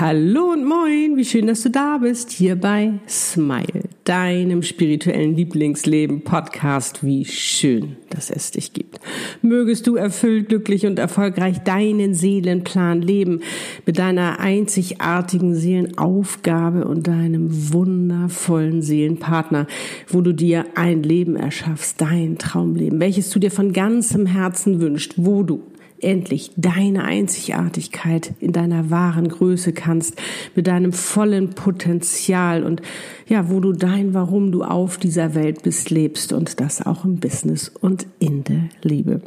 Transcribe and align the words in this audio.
Hallo 0.00 0.52
und 0.52 0.64
moin, 0.64 1.18
wie 1.18 1.26
schön, 1.26 1.46
dass 1.46 1.60
du 1.60 1.68
da 1.68 1.98
bist, 1.98 2.30
hier 2.30 2.56
bei 2.56 2.94
Smile, 3.06 3.82
deinem 4.04 4.62
spirituellen 4.62 5.36
Lieblingsleben 5.36 6.22
Podcast. 6.22 7.04
Wie 7.04 7.26
schön, 7.26 7.96
dass 8.08 8.30
es 8.30 8.50
dich 8.50 8.72
gibt. 8.72 8.98
Mögest 9.42 9.86
du 9.86 9.96
erfüllt, 9.96 10.48
glücklich 10.48 10.86
und 10.86 10.98
erfolgreich 10.98 11.58
deinen 11.58 12.14
Seelenplan 12.14 13.02
leben, 13.02 13.42
mit 13.84 13.98
deiner 13.98 14.40
einzigartigen 14.40 15.54
Seelenaufgabe 15.54 16.86
und 16.86 17.06
deinem 17.06 17.74
wundervollen 17.74 18.80
Seelenpartner, 18.80 19.66
wo 20.08 20.22
du 20.22 20.32
dir 20.32 20.64
ein 20.76 21.02
Leben 21.02 21.36
erschaffst, 21.36 22.00
dein 22.00 22.38
Traumleben, 22.38 23.00
welches 23.00 23.28
du 23.28 23.38
dir 23.38 23.50
von 23.50 23.74
ganzem 23.74 24.24
Herzen 24.24 24.80
wünschst, 24.80 25.16
wo 25.18 25.42
du 25.42 25.60
endlich 26.02 26.52
deine 26.56 27.04
Einzigartigkeit 27.04 28.32
in 28.40 28.52
deiner 28.52 28.90
wahren 28.90 29.28
Größe 29.28 29.72
kannst, 29.72 30.20
mit 30.54 30.66
deinem 30.66 30.92
vollen 30.92 31.50
Potenzial 31.50 32.62
und 32.62 32.82
ja, 33.28 33.50
wo 33.50 33.60
du 33.60 33.72
dein 33.72 34.14
Warum 34.14 34.52
du 34.52 34.62
auf 34.62 34.98
dieser 34.98 35.34
Welt 35.34 35.62
bist, 35.62 35.90
lebst 35.90 36.32
und 36.32 36.60
das 36.60 36.84
auch 36.84 37.04
im 37.04 37.16
Business 37.16 37.70
und 37.80 38.06
in 38.18 38.44
der 38.44 38.68
Liebe. 38.82 39.20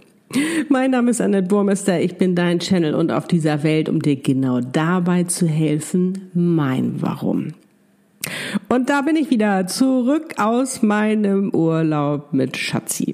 Mein 0.70 0.92
Name 0.92 1.12
ist 1.12 1.22
Annette 1.22 1.48
Burmester, 1.48 2.02
ich 2.02 2.18
bin 2.18 2.36
dein 2.36 2.60
Channel 2.60 2.96
und 2.96 3.12
auf 3.12 3.28
dieser 3.28 3.64
Welt, 3.64 3.88
um 3.88 4.02
dir 4.02 4.16
genau 4.16 4.62
dabei 4.62 5.26
zu 5.26 5.48
helfen, 5.48 6.30
mein 6.34 7.02
Warum. 7.02 7.54
Und 8.70 8.90
da 8.90 9.02
bin 9.02 9.16
ich 9.16 9.30
wieder 9.30 9.68
zurück 9.68 10.36
aus 10.38 10.82
meinem 10.82 11.50
Urlaub 11.52 12.34
mit 12.34 12.58
Schatzi. 12.58 13.14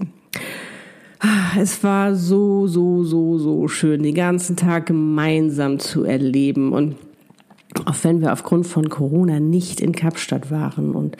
Es 1.59 1.83
war 1.83 2.15
so, 2.15 2.67
so, 2.67 3.03
so, 3.03 3.37
so 3.37 3.67
schön, 3.67 4.03
den 4.03 4.15
ganzen 4.15 4.55
Tag 4.55 4.85
gemeinsam 4.85 5.79
zu 5.79 6.03
erleben 6.05 6.71
und 6.71 6.95
auch 7.85 7.95
wenn 8.03 8.21
wir 8.21 8.33
aufgrund 8.33 8.65
von 8.65 8.89
Corona 8.89 9.39
nicht 9.39 9.79
in 9.79 9.91
Kapstadt 9.91 10.49
waren 10.49 10.95
und 10.95 11.17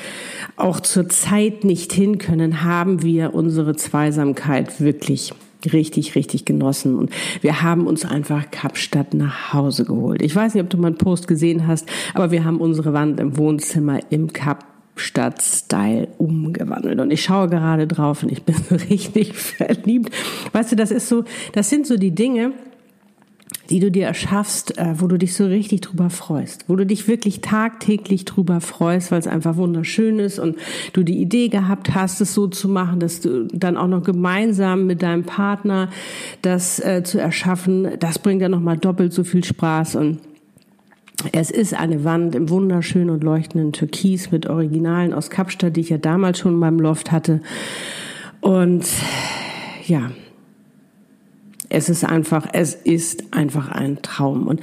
auch 0.56 0.80
zur 0.80 1.08
Zeit 1.10 1.64
nicht 1.64 1.94
hin 1.94 2.18
können, 2.18 2.64
haben 2.64 3.04
wir 3.04 3.36
unsere 3.36 3.76
Zweisamkeit 3.76 4.82
wirklich 4.82 5.32
richtig, 5.66 6.16
richtig 6.16 6.46
genossen. 6.46 6.96
Und 6.96 7.12
wir 7.42 7.62
haben 7.62 7.86
uns 7.86 8.06
einfach 8.06 8.50
Kapstadt 8.50 9.14
nach 9.14 9.54
Hause 9.54 9.86
geholt. 9.86 10.22
Ich 10.22 10.36
weiß 10.36 10.54
nicht, 10.54 10.64
ob 10.64 10.70
du 10.70 10.78
meinen 10.78 10.98
Post 10.98 11.28
gesehen 11.28 11.68
hast, 11.68 11.88
aber 12.14 12.32
wir 12.32 12.46
haben 12.46 12.62
unsere 12.62 12.94
Wand 12.94 13.20
im 13.20 13.38
Wohnzimmer 13.38 14.00
im 14.10 14.34
Kap 14.34 14.66
Stadtstyle 15.00 16.08
umgewandelt. 16.18 17.00
Und 17.00 17.12
ich 17.12 17.24
schaue 17.24 17.50
gerade 17.50 17.88
drauf 17.88 18.24
und 18.24 18.32
ich 18.32 18.44
bin 18.44 18.56
richtig 18.90 19.36
verliebt. 19.36 20.14
Weißt 20.52 20.72
du, 20.72 20.76
das 20.76 20.92
ist 20.92 21.10
so, 21.10 21.24
das 21.54 21.70
sind 21.70 21.88
so 21.88 21.98
die 21.98 22.12
Dinge, 22.12 22.54
die 23.70 23.80
du 23.80 23.92
dir 23.92 24.08
erschaffst, 24.08 24.78
äh, 24.78 25.00
wo 25.00 25.08
du 25.08 25.18
dich 25.18 25.36
so 25.36 25.46
richtig 25.46 25.82
drüber 25.82 26.10
freust, 26.10 26.66
wo 26.68 26.76
du 26.76 26.86
dich 26.86 27.08
wirklich 27.08 27.42
tagtäglich 27.42 28.26
drüber 28.26 28.62
freust, 28.62 29.12
weil 29.12 29.20
es 29.20 29.28
einfach 29.28 29.58
wunderschön 29.58 30.20
ist 30.20 30.40
und 30.40 30.58
du 30.94 31.04
die 31.04 31.20
Idee 31.20 31.50
gehabt 31.50 31.94
hast, 31.94 32.20
es 32.22 32.34
so 32.34 32.48
zu 32.48 32.68
machen, 32.68 33.00
dass 33.00 33.22
du 33.22 33.48
dann 33.48 33.78
auch 33.78 33.88
noch 33.88 34.04
gemeinsam 34.04 34.88
mit 34.88 35.02
deinem 35.02 35.24
Partner 35.24 35.90
das 36.42 36.80
äh, 36.80 37.04
zu 37.04 37.20
erschaffen, 37.20 37.88
das 38.00 38.20
bringt 38.20 38.42
ja 38.42 38.50
noch 38.50 38.62
mal 38.62 38.78
doppelt 38.78 39.14
so 39.14 39.24
viel 39.24 39.44
Spaß 39.44 39.96
und 39.96 40.20
es 41.32 41.52
ist 41.52 41.74
eine 41.74 42.04
Wand 42.04 42.36
im 42.36 42.50
wunderschönen 42.50 43.10
und 43.10 43.24
leuchtenden 43.24 43.74
Türkis 43.74 44.32
mit 44.32 44.48
Originalen 44.48 45.14
aus 45.14 45.30
Kapstadt, 45.30 45.76
die 45.76 45.82
ich 45.82 45.90
ja 45.90 45.98
damals 45.98 46.40
schon 46.40 46.56
meinem 46.56 46.80
Loft 46.80 47.12
hatte. 47.12 47.42
Und 48.42 48.86
ja, 49.86 50.12
es 51.70 51.90
ist 51.90 52.04
einfach, 52.04 52.48
es 52.54 52.74
ist 52.74 53.34
einfach 53.34 53.70
ein 53.70 54.02
Traum. 54.02 54.48
Und 54.48 54.62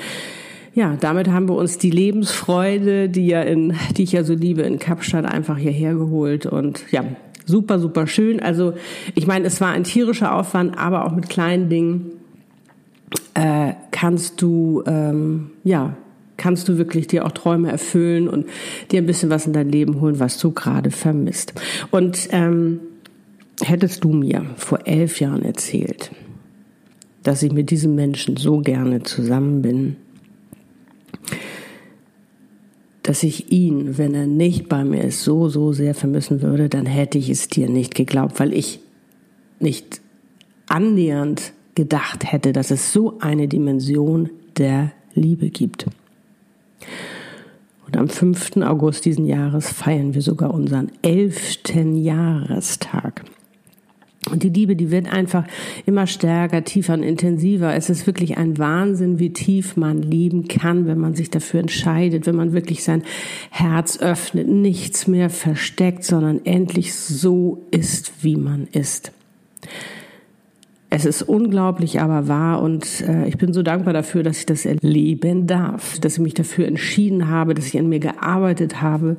ja, 0.75 0.97
damit 0.99 1.29
haben 1.29 1.49
wir 1.49 1.57
uns 1.57 1.79
die 1.79 1.91
Lebensfreude, 1.91 3.09
die 3.09 3.27
ja 3.27 3.43
in, 3.43 3.75
die 3.97 4.05
ich 4.05 4.13
ja 4.13 4.25
so 4.25 4.35
liebe, 4.35 4.63
in 4.63 4.79
Kapstadt 4.79 5.25
einfach 5.25 5.59
hierher 5.59 5.95
geholt. 5.95 6.47
Und 6.47 6.91
ja, 6.91 7.05
super, 7.45 7.79
super 7.79 8.07
schön. 8.07 8.41
Also, 8.41 8.75
ich 9.15 9.27
meine, 9.27 9.47
es 9.47 9.61
war 9.61 9.73
ein 9.73 9.85
tierischer 9.85 10.35
Aufwand, 10.35 10.79
aber 10.79 11.05
auch 11.05 11.15
mit 11.15 11.29
kleinen 11.29 11.69
Dingen 11.69 12.13
äh, 13.35 13.73
kannst 13.91 14.43
du 14.43 14.83
ähm, 14.87 15.51
ja 15.65 15.97
kannst 16.47 16.69
du 16.69 16.79
wirklich 16.79 17.09
dir 17.09 17.27
auch 17.27 17.33
Träume 17.33 17.73
erfüllen 17.73 18.29
und 18.29 18.47
dir 18.93 19.03
ein 19.03 19.07
bisschen 19.07 19.31
was 19.31 19.49
in 19.49 19.53
dein 19.53 19.69
Leben 19.69 20.01
holen, 20.01 20.21
was 20.21 20.39
du 20.39 20.53
gerade 20.53 20.93
vermisst. 20.93 21.55
Und 21.91 22.29
ähm, 22.31 22.79
hättest 23.61 24.05
du 24.05 24.13
mir 24.13 24.47
vor 24.55 24.87
elf 24.87 25.19
Jahren 25.19 25.43
erzählt, 25.43 26.13
dass 27.25 27.43
ich 27.43 27.51
mit 27.51 27.71
diesem 27.71 27.97
Menschen 27.97 28.37
so 28.37 28.61
gerne 28.61 29.03
zusammen 29.03 29.61
bin, 29.61 29.97
dass 33.03 33.25
ich 33.25 33.51
ihn, 33.51 33.99
wenn 33.99 34.15
er 34.15 34.29
nicht 34.29 34.69
bei 34.69 34.85
mir 34.85 35.03
ist, 35.03 35.25
so, 35.25 35.49
so 35.49 35.73
sehr 35.73 35.97
vermissen 35.97 36.43
würde, 36.43 36.69
dann 36.69 36.87
hätte 36.87 37.19
ich 37.19 37.29
es 37.29 37.49
dir 37.49 37.69
nicht 37.69 37.97
geglaubt, 37.97 38.39
weil 38.39 38.53
ich 38.53 38.79
nicht 39.59 40.01
annähernd 40.69 41.53
gedacht 41.75 42.31
hätte, 42.31 42.53
dass 42.53 42.71
es 42.71 42.93
so 42.93 43.19
eine 43.19 43.49
Dimension 43.49 44.31
der 44.57 44.93
Liebe 45.13 45.51
gibt. 45.51 45.87
Und 47.87 47.97
am 47.97 48.09
5. 48.09 48.57
August 48.59 49.05
diesen 49.05 49.27
Jahres 49.27 49.71
feiern 49.71 50.15
wir 50.15 50.23
sogar 50.23 50.53
unseren 50.53 50.91
11. 51.03 51.61
Jahrestag. 51.95 53.25
Und 54.31 54.43
die 54.43 54.49
Liebe, 54.49 54.75
die 54.75 54.91
wird 54.91 55.13
einfach 55.13 55.45
immer 55.87 56.09
stärker, 56.09 56.65
tiefer 56.65 56.95
und 56.95 57.05
intensiver. 57.05 57.75
Es 57.75 57.89
ist 57.89 58.09
wirklich 58.09 58.37
ein 58.37 58.59
Wahnsinn, 58.59 59.21
wie 59.21 59.33
tief 59.33 59.77
man 59.77 60.03
lieben 60.03 60.49
kann, 60.49 60.87
wenn 60.87 60.99
man 60.99 61.15
sich 61.15 61.31
dafür 61.31 61.61
entscheidet, 61.61 62.27
wenn 62.27 62.35
man 62.35 62.53
wirklich 62.53 62.83
sein 62.83 63.05
Herz 63.51 64.01
öffnet, 64.01 64.49
nichts 64.49 65.07
mehr 65.07 65.31
versteckt, 65.31 66.03
sondern 66.03 66.45
endlich 66.45 66.95
so 66.95 67.65
ist, 67.71 68.25
wie 68.25 68.37
man 68.37 68.67
ist. 68.73 69.13
Es 70.97 71.05
ist 71.05 71.21
unglaublich, 71.21 72.01
aber 72.01 72.27
wahr 72.27 72.63
und 72.63 73.03
äh, 73.03 73.29
ich 73.29 73.37
bin 73.37 73.53
so 73.53 73.63
dankbar 73.63 73.93
dafür, 73.93 74.23
dass 74.23 74.39
ich 74.39 74.47
das 74.47 74.65
erleben 74.65 75.47
darf, 75.47 75.99
dass 75.99 76.15
ich 76.15 76.21
mich 76.21 76.33
dafür 76.33 76.67
entschieden 76.67 77.29
habe, 77.29 77.53
dass 77.53 77.67
ich 77.67 77.79
an 77.79 77.91
mir 77.91 77.99
gearbeitet 77.99 78.81
habe, 78.81 79.19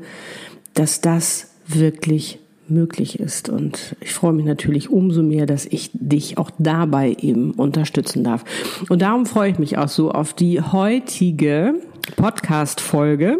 dass 0.74 1.02
das 1.02 1.52
wirklich 1.68 2.40
möglich 2.68 3.20
ist. 3.20 3.48
Und 3.48 3.96
ich 4.02 4.12
freue 4.12 4.34
mich 4.34 4.46
natürlich 4.46 4.90
umso 4.90 5.22
mehr, 5.22 5.46
dass 5.46 5.68
ich 5.68 5.92
dich 5.94 6.40
auch 6.40 6.50
dabei 6.58 7.16
eben 7.22 7.52
unterstützen 7.52 8.24
darf. 8.24 8.44
Und 8.90 9.04
darum 9.04 9.28
freue 9.28 9.52
ich 9.52 9.60
mich 9.60 9.78
auch 9.78 9.88
so 9.88 10.10
auf 10.10 10.34
die 10.34 10.60
heutige 10.60 11.76
Podcast-Folge 12.16 13.38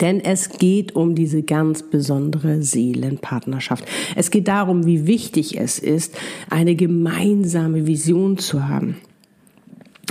denn 0.00 0.20
es 0.20 0.50
geht 0.50 0.94
um 0.96 1.14
diese 1.14 1.42
ganz 1.42 1.82
besondere 1.82 2.62
Seelenpartnerschaft. 2.62 3.84
Es 4.16 4.30
geht 4.30 4.48
darum, 4.48 4.86
wie 4.86 5.06
wichtig 5.06 5.58
es 5.58 5.78
ist, 5.78 6.16
eine 6.50 6.74
gemeinsame 6.74 7.86
Vision 7.86 8.38
zu 8.38 8.68
haben 8.68 8.96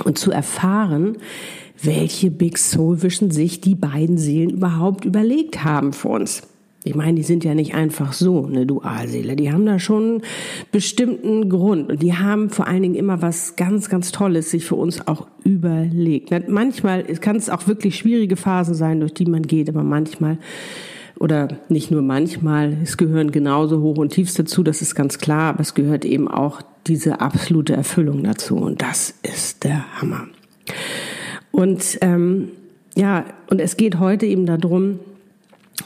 und 0.06 0.18
zu 0.18 0.32
erfahren, 0.32 1.18
welche 1.82 2.32
Big 2.32 2.58
Soul 2.58 3.02
Vision 3.02 3.32
sich 3.32 3.62
die 3.62 3.76
beiden 3.76 4.18
Seelen 4.18 4.50
überhaupt 4.50 5.06
überlegt 5.06 5.64
haben 5.64 5.94
für 5.94 6.10
uns. 6.10 6.44
Ich 6.86 6.96
meine, 6.96 7.16
die 7.16 7.24
sind 7.24 7.46
ja 7.46 7.56
nicht 7.56 7.76
einfach 7.76 8.12
so 8.12 8.46
eine 8.46 8.66
Dualseele. 8.66 9.36
Die 9.38 9.52
haben 9.52 9.66
da 9.66 9.80
schon 9.80 10.04
einen 10.04 10.22
bestimmten 10.72 11.50
Grund. 11.50 11.90
Und 11.90 12.04
die 12.04 12.14
haben 12.14 12.50
vor 12.50 12.68
allen 12.68 12.84
Dingen 12.84 12.96
immer 12.96 13.22
was 13.22 13.56
ganz, 13.56 13.90
ganz 13.90 14.12
Tolles 14.12 14.52
sich 14.52 14.66
für 14.66 14.76
uns 14.76 15.08
auch 15.08 15.28
überlegt. 15.44 16.32
Manchmal 16.50 17.04
kann 17.04 17.38
es 17.38 17.50
auch 17.50 17.68
wirklich 17.68 17.98
schwierige 17.98 18.36
Phasen 18.36 18.76
sein, 18.76 19.00
durch 19.00 19.14
die 19.14 19.26
man 19.26 19.44
geht, 19.44 19.70
aber 19.70 19.84
manchmal 19.84 20.38
oder 21.20 21.48
nicht 21.70 21.90
nur 21.90 22.02
manchmal, 22.02 22.76
es 22.84 22.98
gehören 22.98 23.32
genauso 23.32 23.82
hoch 23.82 23.98
und 23.98 24.12
tiefst 24.12 24.38
dazu, 24.40 24.64
das 24.64 24.82
ist 24.82 24.96
ganz 24.96 25.20
klar, 25.20 25.52
aber 25.52 25.62
es 25.62 25.74
gehört 25.74 26.04
eben 26.04 26.28
auch 26.28 26.62
diese 26.88 27.22
absolute 27.22 27.74
Erfüllung 27.74 28.24
dazu. 28.24 28.58
Und 28.58 28.82
das 28.82 29.14
ist 29.22 29.64
der 29.64 30.02
Hammer. 30.02 30.28
Und 31.52 32.00
ähm, 32.02 32.50
ja, 32.96 33.26
und 33.50 33.62
es 33.62 33.78
geht 33.78 34.00
heute 34.00 34.26
eben 34.26 34.46
darum, 34.46 35.00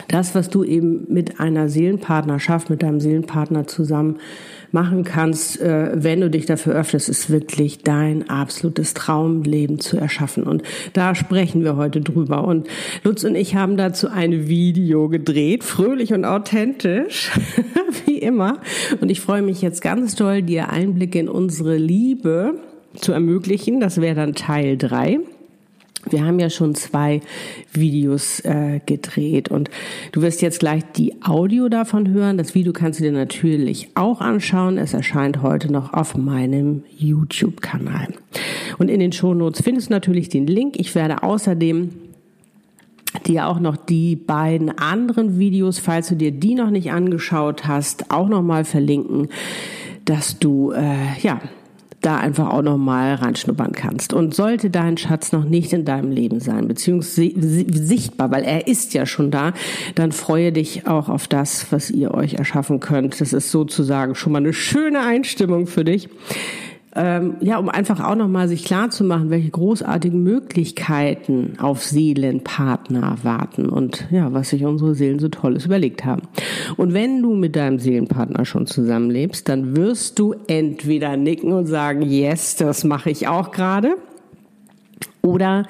das, 0.10 0.36
was 0.36 0.50
du 0.50 0.64
eben 0.64 1.06
mit 1.08 1.40
einer 1.40 1.70
Seelenpartnerschaft, 1.70 2.70
mit 2.70 2.84
deinem 2.84 3.00
Seelenpartner 3.00 3.68
zusammen 3.68 4.18
machen 4.72 5.06
kannst, 5.06 5.62
äh, 5.62 5.92
wenn 5.96 6.20
du 6.20 6.30
dich 6.30 6.46
dafür 6.46 6.74
öffnest, 6.74 7.08
ist 7.08 7.30
wirklich 7.30 7.84
dein 7.84 8.30
absolutes 8.30 8.94
Traumleben 8.94 9.80
zu 9.80 9.98
erschaffen. 9.98 10.44
Und 10.44 10.64
da 10.92 11.16
sprechen 11.16 11.64
wir 11.64 11.78
heute 11.78 12.02
drüber. 12.02 12.44
Und 12.44 12.68
Lutz 13.04 13.24
und 13.24 13.36
ich 13.36 13.56
haben 13.56 13.78
dazu 13.78 14.10
ein 14.10 14.48
Video 14.48 15.08
gedreht, 15.08 15.64
fröhlich 15.64 16.14
und 16.14 16.26
authentisch, 16.26 17.32
wie 18.06 18.18
immer. 18.18 18.60
Und 19.00 19.10
ich 19.10 19.22
freue 19.22 19.42
mich 19.42 19.62
jetzt 19.62 19.82
ganz 19.82 20.16
toll, 20.16 20.42
dir 20.42 20.70
Einblicke 20.70 21.20
in 21.20 21.30
unsere 21.30 21.78
Liebe 21.78 22.56
zu 22.96 23.14
ermöglichen. 23.14 23.80
Das 23.80 24.02
wäre 24.02 24.16
dann 24.16 24.36
Teil 24.36 24.78
drei. 24.78 25.20
Wir 26.12 26.26
haben 26.26 26.40
ja 26.40 26.50
schon 26.50 26.76
zwei 26.76 27.22
Videos 27.74 28.40
äh, 28.42 28.80
gedreht 28.86 29.50
und 29.50 29.70
du 30.12 30.22
wirst 30.22 30.42
jetzt 30.42 30.60
gleich 30.60 30.84
die 30.96 31.22
Audio 31.22 31.70
davon 31.70 32.10
hören. 32.10 32.38
Das 32.38 32.56
Video 32.56 32.74
kannst 32.74 33.00
du 33.00 33.04
dir 33.04 33.12
natürlich 33.12 33.90
auch 33.96 34.22
anschauen. 34.22 34.78
Es 34.78 34.94
erscheint 34.94 35.42
heute 35.42 35.72
noch 35.72 35.94
auf 35.94 36.16
meinem 36.16 36.84
YouTube-Kanal. 36.98 38.14
Und 38.78 38.90
in 38.90 39.00
den 39.00 39.12
Shownotes 39.12 39.62
findest 39.62 39.90
du 39.90 39.94
natürlich 39.94 40.30
den 40.30 40.48
Link. 40.48 40.80
Ich 40.80 40.96
werde 40.96 41.24
außerdem 41.24 41.90
dir 43.26 43.48
auch 43.48 43.60
noch 43.60 43.78
die 43.78 44.16
beiden 44.16 44.78
anderen 44.78 45.40
Videos, 45.40 45.80
falls 45.80 46.10
du 46.10 46.16
dir 46.16 46.32
die 46.32 46.56
noch 46.56 46.70
nicht 46.70 46.92
angeschaut 46.92 47.68
hast, 47.68 48.12
auch 48.12 48.28
noch 48.28 48.42
mal 48.42 48.66
verlinken, 48.66 49.30
dass 50.06 50.40
du 50.40 50.72
äh, 50.72 51.20
ja 51.22 51.42
da 52.08 52.18
einfach 52.18 52.50
auch 52.50 52.62
noch 52.62 52.78
mal 52.78 53.16
reinschnuppern 53.16 53.74
kannst. 53.74 54.14
Und 54.14 54.34
sollte 54.34 54.70
dein 54.70 54.98
Schatz 54.98 55.34
noch 55.34 55.44
nicht 55.44 55.74
in 55.74 55.84
deinem 55.84 56.10
Leben 56.10 56.40
sein, 56.40 56.68
beziehungsweise 56.68 57.66
sichtbar, 57.74 58.32
weil 58.32 58.44
er 58.44 58.68
ist 58.68 58.94
ja 58.94 59.06
schon 59.06 59.30
da, 59.30 59.52
dann 59.96 60.14
freue 60.14 60.54
dich 60.54 60.88
auch 60.88 61.10
auf 61.10 61.28
das, 61.28 61.72
was 61.72 61.92
ihr 61.92 62.14
euch 62.14 62.36
erschaffen 62.36 62.80
könnt. 62.80 63.20
Das 63.20 63.34
ist 63.34 63.52
sozusagen 63.52 64.16
schon 64.16 64.32
mal 64.32 64.40
eine 64.40 64.54
schöne 64.54 65.02
Einstimmung 65.02 65.68
für 65.68 65.84
dich 65.84 66.08
ähm, 66.98 67.36
ja, 67.42 67.60
um 67.60 67.70
einfach 67.70 68.04
auch 68.04 68.16
nochmal 68.16 68.48
sich 68.48 68.66
klar 68.66 68.90
zu 68.90 69.04
machen, 69.04 69.30
welche 69.30 69.52
großartigen 69.52 70.22
Möglichkeiten 70.24 71.54
auf 71.60 71.84
Seelenpartner 71.84 73.18
warten 73.22 73.70
und 73.70 74.08
ja, 74.10 74.34
was 74.34 74.50
sich 74.50 74.66
unsere 74.66 74.96
Seelen 74.96 75.20
so 75.20 75.30
Tolles 75.30 75.66
überlegt 75.66 76.06
haben. 76.06 76.24
Und 76.76 76.94
wenn 76.94 77.22
du 77.22 77.36
mit 77.36 77.56
deinem 77.56 77.78
Seelenpartner 77.78 78.46
schon 78.46 78.66
zusammenlebst, 78.66 79.48
dann 79.48 79.78
wirst 79.78 80.18
du 80.18 80.34
entweder 80.48 81.16
nicken 81.18 81.54
und 81.54 81.68
sagen, 81.68 82.02
yes, 82.02 82.56
das 82.56 82.84
mache 82.84 83.12
ich 83.12 83.28
auch 83.28 83.52
gerade, 83.52 83.96
oder 85.22 85.66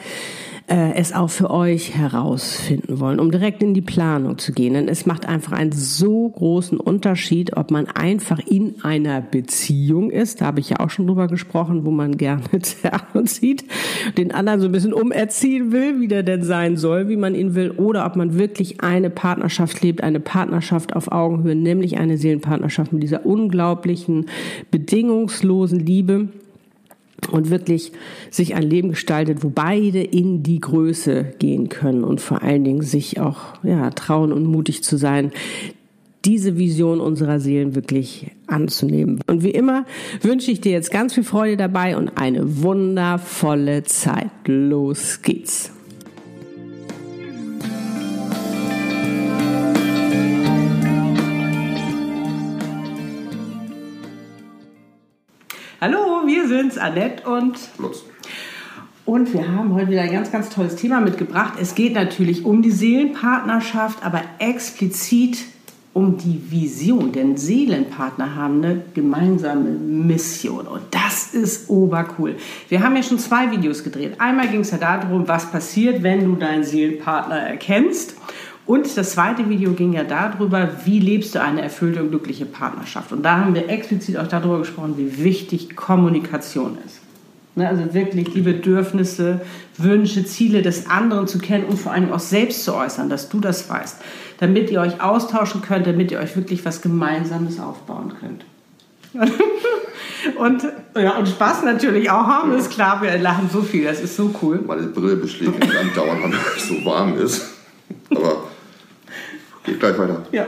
äh, 0.68 0.96
es 0.96 1.14
auch 1.14 1.30
für 1.30 1.50
euch 1.50 1.96
herausfinden 1.96 3.00
wollen, 3.00 3.20
um 3.20 3.32
direkt 3.32 3.64
in 3.64 3.74
die 3.74 3.82
Planung 3.82 4.38
zu 4.38 4.52
gehen. 4.52 4.74
Denn 4.74 4.90
es 4.90 5.06
macht 5.06 5.26
einfach 5.26 5.54
einen 5.54 5.72
so 5.72 6.28
großen 6.28 6.78
Unterschied, 6.78 7.56
ob 7.56 7.72
man 7.72 7.88
einfach 7.88 8.40
in 8.40 8.76
einer 8.84 9.22
Beziehung 9.22 10.12
ist. 10.12 10.42
Da 10.42 10.48
habe 10.48 10.60
ich 10.60 10.70
ja 10.70 10.80
auch 10.82 10.90
schon 10.90 11.08
drüber 11.08 11.28
gesprochen, 11.28 11.86
wo 11.86 11.92
man 11.92 12.18
gerne 12.18 12.44
und 13.14 13.30
zieht, 13.30 13.64
den 14.18 14.34
anderen 14.34 14.60
so 14.60 14.66
ein 14.66 14.74
bisschen 14.74 14.94
umerziehen 14.94 15.72
will, 15.72 16.02
wie 16.02 16.10
der 16.10 16.24
denn 16.24 16.44
sein 16.44 16.76
soll, 16.76 17.08
wie 17.08 17.18
man 17.18 17.34
ihn 17.34 17.56
will, 17.56 17.72
oder 17.72 18.06
ob 18.06 18.18
man 18.18 18.38
wirklich 18.38 18.82
eine 18.82 19.10
Partnerschaft 19.10 19.82
lebt, 19.82 20.04
eine 20.04 20.20
Partnerschaft 20.20 20.96
auf 20.96 21.12
Augenhöhe, 21.12 21.56
nämlich 21.56 21.98
eine 21.98 22.18
Seelenpartnerschaft 22.18 22.92
mit 22.92 23.04
dieser 23.04 23.26
unglaublichen, 23.26 24.26
bedingungslosen 24.70 25.80
Liebe 25.80 26.28
und 27.30 27.50
wirklich 27.50 27.92
sich 28.30 28.56
ein 28.56 28.64
Leben 28.64 28.90
gestaltet, 28.90 29.44
wo 29.44 29.50
beide 29.50 30.02
in 30.02 30.44
die 30.44 30.60
Größe 30.60 31.34
gehen 31.40 31.70
können 31.70 32.04
und 32.04 32.22
vor 32.22 32.42
allen 32.42 32.64
Dingen 32.64 32.82
sich 32.82 33.20
auch 33.20 33.64
ja, 33.64 33.90
trauen 33.92 34.32
und 34.32 34.46
mutig 34.46 34.84
zu 34.84 34.98
sein, 34.98 35.32
diese 36.26 36.58
Vision 36.58 37.00
unserer 37.00 37.40
Seelen 37.40 37.76
wirklich 37.76 38.32
anzunehmen. 38.48 39.22
Und 39.28 39.44
wie 39.44 39.52
immer 39.52 39.86
wünsche 40.22 40.52
ich 40.52 40.60
dir 40.60 40.74
jetzt 40.74 40.92
ganz 40.92 41.14
viel 41.14 41.24
Freude 41.24 41.56
dabei 41.56 41.96
und 41.96 42.18
eine 42.18 42.62
wundervolle 42.64 43.84
Zeit. 43.84 44.32
Los 44.46 45.22
geht's. 45.22 45.77
Hallo, 55.80 56.24
wir 56.26 56.48
sind's, 56.48 56.80
Annette 56.80 57.30
und 57.30 57.56
Lutz. 57.78 58.04
Und 59.06 59.32
wir 59.32 59.48
haben 59.48 59.76
heute 59.76 59.92
wieder 59.92 60.02
ein 60.02 60.12
ganz, 60.12 60.32
ganz 60.32 60.50
tolles 60.50 60.76
Thema 60.76 61.02
mitgebracht. 61.02 61.54
Es 61.62 61.76
geht 61.76 61.94
natürlich 61.94 62.46
um 62.46 62.64
die 62.64 62.72
Seelenpartnerschaft, 62.72 64.04
aber 64.04 64.24
explizit 64.40 65.38
um 65.94 66.18
die 66.18 66.42
Vision. 66.50 67.12
Denn 67.12 67.38
Seelenpartner 67.38 68.34
haben 68.34 68.64
eine 68.64 68.86
gemeinsame 68.96 69.70
Mission 69.70 70.66
und 70.66 70.82
das 70.90 71.36
ist 71.36 71.70
obercool. 71.70 72.38
Wir 72.70 72.82
haben 72.82 72.96
ja 72.96 73.04
schon 73.04 73.20
zwei 73.20 73.52
Videos 73.52 73.84
gedreht. 73.84 74.16
Einmal 74.18 74.48
ging 74.48 74.62
es 74.62 74.72
ja 74.72 74.80
darum, 74.80 75.28
was 75.28 75.52
passiert, 75.52 76.02
wenn 76.02 76.26
du 76.26 76.34
deinen 76.34 76.64
Seelenpartner 76.64 77.38
erkennst. 77.38 78.16
Und 78.68 78.98
das 78.98 79.12
zweite 79.12 79.50
Video 79.50 79.72
ging 79.72 79.94
ja 79.94 80.04
darüber, 80.04 80.70
wie 80.84 81.00
lebst 81.00 81.34
du 81.34 81.42
eine 81.42 81.62
erfüllte 81.62 82.04
und 82.04 82.10
glückliche 82.10 82.46
Partnerschaft. 82.46 83.14
Und 83.14 83.24
da 83.24 83.38
haben 83.38 83.56
wir 83.56 83.70
explizit 83.70 84.18
auch 84.18 84.28
darüber 84.28 84.60
gesprochen, 84.60 84.96
wie 84.98 85.24
wichtig 85.24 85.78
Kommunikation 85.78 86.78
ist. 86.86 87.00
Ne, 87.56 87.68
also 87.68 87.94
wirklich 87.94 88.34
die 88.34 88.42
Bedürfnisse, 88.42 89.42
Wünsche, 89.78 90.26
Ziele 90.26 90.62
des 90.62 90.90
anderen 90.90 91.28
zu 91.28 91.40
kennen 91.40 91.64
und 91.64 91.80
vor 91.80 91.94
allem 91.94 92.12
auch 92.12 92.20
selbst 92.20 92.66
zu 92.66 92.76
äußern, 92.76 93.10
dass 93.10 93.30
du 93.30 93.40
das 93.40 93.68
weißt, 93.68 94.00
damit 94.40 94.70
ihr 94.70 94.82
euch 94.82 95.02
austauschen 95.02 95.62
könnt, 95.62 95.88
damit 95.88 96.12
ihr 96.12 96.20
euch 96.20 96.36
wirklich 96.36 96.64
was 96.66 96.82
Gemeinsames 96.84 97.60
aufbauen 97.60 98.14
könnt. 98.20 98.46
und, 100.38 100.68
ja, 100.96 101.18
und 101.18 101.28
Spaß 101.28 101.64
natürlich 101.64 102.12
auch 102.12 102.28
haben, 102.28 102.52
ist 102.52 102.70
klar, 102.70 103.02
wir 103.02 103.18
lachen 103.18 103.50
so 103.52 103.62
viel, 103.62 103.86
das 103.86 104.02
ist 104.02 104.18
so 104.18 104.36
cool. 104.42 104.60
Meine 104.68 104.84
Brille 104.84 105.16
beschlägt 105.16 105.64
andauernd, 105.64 106.24
weil 106.24 106.34
es 106.58 106.68
so 106.68 106.86
warm 106.86 107.18
ist. 107.18 107.44
Aber 108.12 108.44
Geht 109.68 109.80
gleich 109.82 110.00
weiter. 110.00 110.24
Ja. 110.32 110.48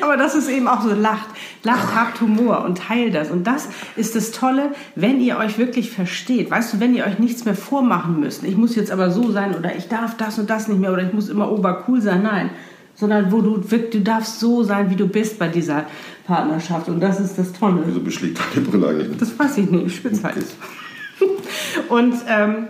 Aber 0.00 0.16
das 0.16 0.34
ist 0.34 0.48
eben 0.48 0.66
auch 0.68 0.82
so, 0.82 0.92
lacht. 0.92 1.28
Lacht, 1.62 1.94
habt 1.94 2.20
Humor 2.20 2.64
und 2.64 2.78
teilt 2.78 3.14
das. 3.14 3.30
Und 3.30 3.46
das 3.46 3.68
ist 3.94 4.16
das 4.16 4.32
Tolle, 4.32 4.72
wenn 4.96 5.20
ihr 5.20 5.38
euch 5.38 5.58
wirklich 5.58 5.92
versteht. 5.92 6.50
Weißt 6.50 6.74
du, 6.74 6.80
wenn 6.80 6.94
ihr 6.94 7.06
euch 7.06 7.20
nichts 7.20 7.44
mehr 7.44 7.54
vormachen 7.54 8.18
müsst. 8.18 8.42
Ich 8.42 8.56
muss 8.56 8.74
jetzt 8.74 8.90
aber 8.90 9.12
so 9.12 9.30
sein 9.30 9.54
oder 9.54 9.74
ich 9.76 9.88
darf 9.88 10.16
das 10.16 10.38
und 10.40 10.50
das 10.50 10.66
nicht 10.66 10.80
mehr 10.80 10.92
oder 10.92 11.04
ich 11.06 11.12
muss 11.12 11.28
immer 11.28 11.50
obercool 11.52 12.00
sein. 12.02 12.22
Nein. 12.24 12.50
Sondern 12.96 13.30
wo 13.30 13.40
du 13.40 13.70
wirklich, 13.70 13.90
du 13.90 14.00
darfst 14.00 14.40
so 14.40 14.64
sein, 14.64 14.90
wie 14.90 14.96
du 14.96 15.06
bist 15.06 15.38
bei 15.38 15.46
dieser 15.46 15.86
Partnerschaft. 16.26 16.88
Und 16.88 17.00
das 17.00 17.20
ist 17.20 17.38
das 17.38 17.52
Tolle. 17.52 17.82
Wieso 17.86 18.00
beschlägt 18.00 18.40
deine 18.54 18.66
Brille 18.66 18.88
eigentlich? 18.88 19.18
Das 19.18 19.38
weiß 19.38 19.58
ich 19.58 19.70
nicht. 19.70 19.86
Ich 19.86 19.96
spitze 19.96 20.24
halt. 20.24 20.44
und, 21.88 22.14
ähm, 22.28 22.66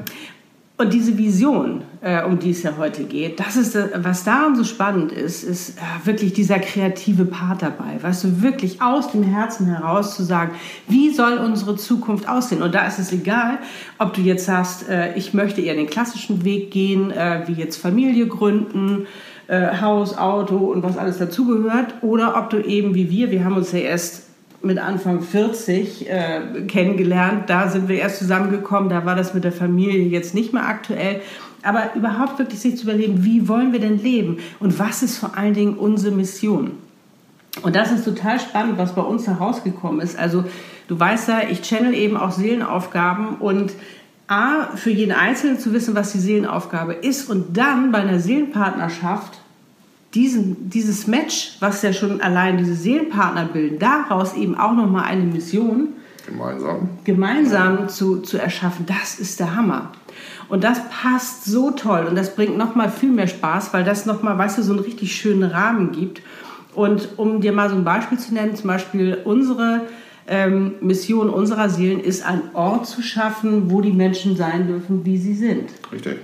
und 0.83 0.93
diese 0.93 1.17
Vision, 1.17 1.83
äh, 2.01 2.23
um 2.25 2.39
die 2.39 2.51
es 2.51 2.63
ja 2.63 2.73
heute 2.77 3.05
geht, 3.05 3.41
das 3.41 3.57
ist, 3.57 3.75
äh, 3.75 3.89
was 3.97 4.25
daran 4.25 4.57
so 4.57 4.65
spannend 4.65 5.13
ist, 5.13 5.45
ist 5.45 5.79
äh, 5.79 6.07
wirklich 6.07 6.33
dieser 6.33 6.59
kreative 6.59 7.25
Part 7.25 7.63
dabei. 7.63 8.03
Weißt 8.03 8.25
du, 8.25 8.43
wirklich 8.43 8.83
aus 8.83 9.13
dem 9.13 9.23
Herzen 9.23 9.67
heraus 9.67 10.17
zu 10.17 10.25
sagen, 10.25 10.53
wie 10.89 11.11
soll 11.11 11.39
unsere 11.39 11.77
Zukunft 11.77 12.29
aussehen? 12.29 12.63
Und 12.63 12.75
da 12.75 12.87
ist 12.87 12.99
es 12.99 13.13
egal, 13.13 13.59
ob 13.99 14.13
du 14.13 14.21
jetzt 14.21 14.45
sagst, 14.45 14.89
äh, 14.89 15.15
ich 15.15 15.33
möchte 15.33 15.61
eher 15.61 15.75
den 15.75 15.87
klassischen 15.87 16.45
Weg 16.45 16.71
gehen, 16.71 17.11
äh, 17.11 17.43
wie 17.47 17.53
jetzt 17.53 17.77
Familie 17.77 18.27
gründen, 18.27 19.07
äh, 19.47 19.81
Haus, 19.81 20.19
Auto 20.19 20.57
und 20.57 20.83
was 20.83 20.99
alles 20.99 21.19
dazugehört, 21.19 21.95
oder 22.03 22.37
ob 22.37 22.51
du 22.51 22.59
eben 22.59 22.95
wie 22.95 23.09
wir, 23.09 23.31
wir 23.31 23.45
haben 23.45 23.57
uns 23.57 23.73
ja 23.73 23.79
erst 23.79 24.32
mit 24.63 24.79
Anfang 24.79 25.23
40 25.23 26.09
äh, 26.09 26.63
kennengelernt. 26.69 27.45
Da 27.49 27.69
sind 27.69 27.89
wir 27.89 27.97
erst 27.99 28.19
zusammengekommen. 28.19 28.89
Da 28.89 29.05
war 29.05 29.17
das 29.17 29.35
mit 29.35 29.45
der 29.45 29.53
Familie 29.53 30.03
jetzt 30.05 30.35
nicht 30.35 30.53
mehr 30.53 30.67
aktuell. 30.67 31.21
Aber 31.63 31.95
überhaupt 31.95 32.39
wirklich 32.39 32.61
sich 32.61 32.77
zu 32.77 32.85
überlegen, 32.85 33.25
wie 33.25 33.49
wollen 33.49 33.73
wir 33.73 33.81
denn 33.81 34.03
leben 34.03 34.39
und 34.59 34.79
was 34.79 35.03
ist 35.03 35.19
vor 35.19 35.37
allen 35.37 35.55
Dingen 35.55 35.75
unsere 35.75 36.15
Mission? 36.15 36.73
Und 37.63 37.77
das 37.77 37.93
ist 37.93 38.05
total 38.05 38.41
spannend, 38.41 38.79
was 38.79 38.95
bei 38.95 39.03
uns 39.03 39.27
herausgekommen 39.27 40.01
ist. 40.01 40.19
Also 40.19 40.45
du 40.89 40.99
weißt 40.99 41.29
ja, 41.29 41.43
ich 41.51 41.63
channel 41.63 41.95
eben 41.95 42.17
auch 42.17 42.33
Seelenaufgaben 42.33 43.37
und 43.37 43.73
A, 44.27 44.77
für 44.77 44.91
jeden 44.91 45.13
Einzelnen 45.13 45.59
zu 45.59 45.73
wissen, 45.75 45.95
was 45.95 46.13
die 46.13 46.19
Seelenaufgabe 46.19 46.95
ist 46.95 47.29
und 47.29 47.57
dann 47.57 47.93
bei 47.93 47.99
einer 47.99 48.19
Seelenpartnerschaft 48.19 49.42
diesen, 50.15 50.69
dieses 50.69 51.07
Match, 51.07 51.57
was 51.61 51.83
ja 51.83 51.93
schon 51.93 52.21
allein 52.21 52.59
diese 52.59 52.75
Seelenpartner 52.75 53.47
bilden, 53.47 53.79
daraus 53.79 54.35
eben 54.35 54.57
auch 54.57 54.75
nochmal 54.75 55.05
eine 55.05 55.25
Mission 55.25 55.89
gemeinsam, 56.27 56.89
gemeinsam 57.05 57.89
zu, 57.89 58.21
zu 58.21 58.39
erschaffen, 58.39 58.87
das 58.87 59.19
ist 59.19 59.41
der 59.41 59.57
Hammer. 59.57 59.93
Und 60.49 60.65
das 60.65 60.81
passt 60.91 61.47
so 61.47 61.71
toll 61.71 62.07
und 62.09 62.15
das 62.15 62.35
bringt 62.35 62.59
nochmal 62.59 62.91
viel 62.91 63.11
mehr 63.11 63.27
Spaß, 63.27 63.73
weil 63.73 63.85
das 63.85 64.05
nochmal, 64.05 64.37
weißt 64.37 64.59
du, 64.59 64.63
so 64.63 64.73
einen 64.73 64.83
richtig 64.83 65.17
schönen 65.17 65.45
Rahmen 65.45 65.93
gibt. 65.93 66.21
Und 66.75 67.11
um 67.17 67.41
dir 67.41 67.53
mal 67.53 67.71
so 67.71 67.77
ein 67.77 67.85
Beispiel 67.85 68.19
zu 68.19 68.35
nennen, 68.35 68.55
zum 68.55 68.69
Beispiel 68.69 69.19
unsere 69.25 69.83
ähm, 70.27 70.75
Mission 70.81 71.31
unserer 71.31 71.69
Seelen 71.69 72.01
ist, 72.01 72.25
einen 72.25 72.55
Ort 72.55 72.87
zu 72.87 73.03
schaffen, 73.03 73.71
wo 73.71 73.81
die 73.81 73.93
Menschen 73.93 74.37
sein 74.37 74.67
dürfen, 74.67 75.05
wie 75.05 75.17
sie 75.17 75.35
sind. 75.35 75.71
Richtig. 75.91 76.19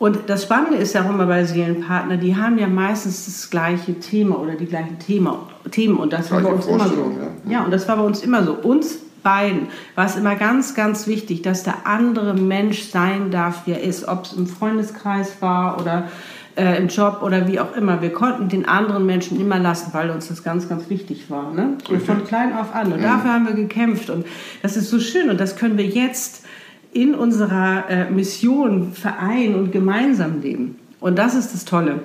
Und 0.00 0.18
das 0.28 0.44
Spannende 0.44 0.78
ist 0.78 0.94
ja 0.94 1.04
auch 1.04 1.10
immer 1.10 1.26
bei 1.26 1.44
Seelenpartner, 1.44 2.16
die 2.16 2.34
haben 2.34 2.56
ja 2.58 2.66
meistens 2.66 3.26
das 3.26 3.50
gleiche 3.50 4.00
Thema 4.00 4.38
oder 4.38 4.54
die 4.54 4.64
gleichen 4.64 4.98
Thema, 4.98 5.46
Themen. 5.70 5.98
Und 5.98 6.14
das 6.14 6.30
war 6.30 6.40
bei 6.40 6.48
uns 6.48 6.66
immer 6.66 6.88
so. 6.88 7.12
Ja. 7.44 7.52
ja, 7.52 7.64
und 7.66 7.70
das 7.70 7.86
war 7.86 7.98
bei 7.98 8.02
uns 8.04 8.22
immer 8.22 8.42
so. 8.42 8.54
Uns 8.54 8.96
beiden 9.22 9.68
war 9.96 10.06
es 10.06 10.16
immer 10.16 10.36
ganz, 10.36 10.74
ganz 10.74 11.06
wichtig, 11.06 11.42
dass 11.42 11.64
der 11.64 11.86
andere 11.86 12.32
Mensch 12.32 12.84
sein 12.84 13.30
darf, 13.30 13.66
wie 13.66 13.72
er 13.72 13.82
ist. 13.82 14.08
Ob 14.08 14.24
es 14.24 14.32
im 14.32 14.46
Freundeskreis 14.46 15.42
war 15.42 15.78
oder 15.78 16.08
äh, 16.56 16.78
im 16.78 16.88
Job 16.88 17.20
oder 17.22 17.46
wie 17.46 17.60
auch 17.60 17.76
immer. 17.76 18.00
Wir 18.00 18.14
konnten 18.14 18.48
den 18.48 18.66
anderen 18.66 19.04
Menschen 19.04 19.38
immer 19.38 19.58
lassen, 19.58 19.90
weil 19.92 20.08
uns 20.08 20.28
das 20.28 20.42
ganz, 20.42 20.66
ganz 20.66 20.88
wichtig 20.88 21.28
war. 21.28 21.52
Ne? 21.52 21.76
Und 21.90 22.02
von 22.02 22.24
klein 22.24 22.54
auf 22.56 22.74
an. 22.74 22.90
Und 22.90 23.02
ja. 23.02 23.16
dafür 23.16 23.34
haben 23.34 23.46
wir 23.46 23.52
gekämpft. 23.52 24.08
Und 24.08 24.24
das 24.62 24.78
ist 24.78 24.88
so 24.88 24.98
schön. 24.98 25.28
Und 25.28 25.38
das 25.38 25.56
können 25.56 25.76
wir 25.76 25.84
jetzt 25.84 26.46
in 26.92 27.14
unserer 27.14 27.88
äh, 27.88 28.10
Mission 28.10 28.92
vereinen 28.92 29.54
und 29.54 29.72
gemeinsam 29.72 30.40
leben. 30.42 30.78
Und 31.00 31.18
das 31.18 31.34
ist 31.34 31.54
das 31.54 31.64
Tolle. 31.64 32.02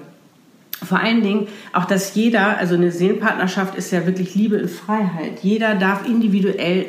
Vor 0.84 1.00
allen 1.00 1.22
Dingen 1.22 1.48
auch, 1.74 1.86
dass 1.86 2.16
jeder, 2.16 2.58
also 2.58 2.76
eine 2.76 2.92
Seelenpartnerschaft 2.92 3.76
ist 3.76 3.92
ja 3.92 4.06
wirklich 4.06 4.36
Liebe 4.36 4.58
in 4.58 4.68
Freiheit. 4.68 5.40
Jeder 5.42 5.76
darf 5.76 6.08
individuell 6.08 6.88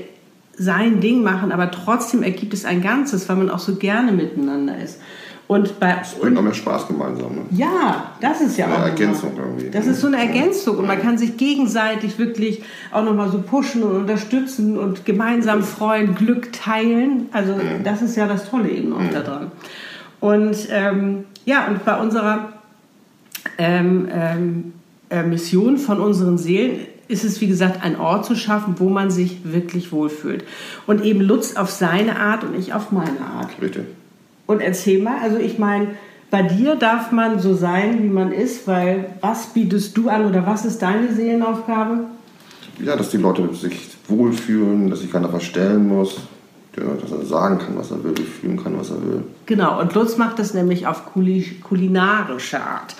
sein 0.58 1.00
Ding 1.00 1.22
machen, 1.22 1.52
aber 1.52 1.70
trotzdem 1.70 2.22
ergibt 2.22 2.54
es 2.54 2.64
ein 2.64 2.82
Ganzes, 2.82 3.28
weil 3.28 3.36
man 3.36 3.50
auch 3.50 3.58
so 3.58 3.76
gerne 3.76 4.12
miteinander 4.12 4.76
ist. 4.78 5.00
Und 5.48 5.78
bei 5.78 5.96
bringt 6.20 6.34
noch 6.34 6.42
mehr 6.42 6.54
Spaß 6.54 6.88
gemeinsam. 6.88 7.36
Ne? 7.36 7.42
ja, 7.52 8.10
das 8.20 8.40
ist 8.40 8.56
ja 8.56 8.64
Eine 8.64 8.74
auch 8.74 8.78
nochmal- 8.78 8.90
Ergänzung 8.90 9.32
irgendwie. 9.36 9.70
Das 9.70 9.86
ist 9.86 10.00
so 10.00 10.08
eine 10.08 10.16
Ergänzung 10.18 10.78
und 10.78 10.86
man 10.88 11.00
kann 11.00 11.18
sich 11.18 11.36
gegenseitig 11.36 12.18
wirklich 12.18 12.62
auch 12.90 13.04
nochmal 13.04 13.30
so 13.30 13.40
pushen 13.40 13.84
und 13.84 13.94
unterstützen 13.96 14.76
und 14.76 15.04
gemeinsam 15.04 15.62
freuen, 15.62 16.16
Glück 16.16 16.52
teilen. 16.52 17.28
Also 17.32 17.54
das 17.84 18.02
ist 18.02 18.16
ja 18.16 18.26
das 18.26 18.50
Tolle 18.50 18.70
eben 18.70 18.92
auch 18.92 19.08
daran. 19.12 19.52
Und 20.18 20.56
ähm, 20.70 21.24
ja, 21.44 21.68
und 21.68 21.84
bei 21.84 21.96
unserer 22.00 22.52
ähm, 23.58 24.08
ähm, 24.12 24.72
äh, 25.10 25.22
Mission 25.22 25.78
von 25.78 26.00
unseren 26.00 26.38
Seelen 26.38 26.80
ist 27.06 27.24
es, 27.24 27.40
wie 27.40 27.46
gesagt, 27.46 27.84
ein 27.84 28.00
Ort 28.00 28.26
zu 28.26 28.34
schaffen, 28.34 28.74
wo 28.78 28.88
man 28.88 29.10
sich 29.12 29.38
wirklich 29.44 29.92
wohlfühlt. 29.92 30.44
Und 30.88 31.04
eben 31.04 31.20
Lutz 31.20 31.54
auf 31.54 31.70
seine 31.70 32.18
Art 32.18 32.42
und 32.42 32.58
ich 32.58 32.74
auf 32.74 32.90
meine 32.90 33.20
Art. 33.20 33.50
Richtig. 33.62 33.84
Und 34.46 34.60
erzähl 34.60 35.02
mal, 35.02 35.18
also 35.22 35.38
ich 35.38 35.58
meine, 35.58 35.88
bei 36.30 36.42
dir 36.42 36.76
darf 36.76 37.12
man 37.12 37.38
so 37.38 37.54
sein, 37.54 38.02
wie 38.02 38.08
man 38.08 38.32
ist, 38.32 38.66
weil 38.66 39.06
was 39.20 39.52
bietest 39.52 39.96
du 39.96 40.08
an 40.08 40.26
oder 40.26 40.46
was 40.46 40.64
ist 40.64 40.82
deine 40.82 41.12
Seelenaufgabe? 41.12 42.04
Ja, 42.84 42.96
dass 42.96 43.10
die 43.10 43.16
Leute 43.16 43.52
sich 43.54 43.88
wohlfühlen, 44.08 44.90
dass 44.90 45.00
sich 45.00 45.10
keiner 45.10 45.28
verstellen 45.28 45.88
muss, 45.88 46.20
ja, 46.76 46.84
dass 47.00 47.10
er 47.10 47.24
sagen 47.24 47.58
kann, 47.58 47.76
was 47.76 47.90
er 47.90 48.04
will, 48.04 48.14
fühlen 48.14 48.62
kann, 48.62 48.78
was 48.78 48.90
er 48.90 49.02
will. 49.02 49.22
Genau, 49.46 49.80
und 49.80 49.94
Lutz 49.94 50.16
macht 50.16 50.38
das 50.38 50.52
nämlich 50.52 50.86
auf 50.86 51.14
kuli- 51.14 51.60
kulinarische 51.62 52.60
Art. 52.60 52.94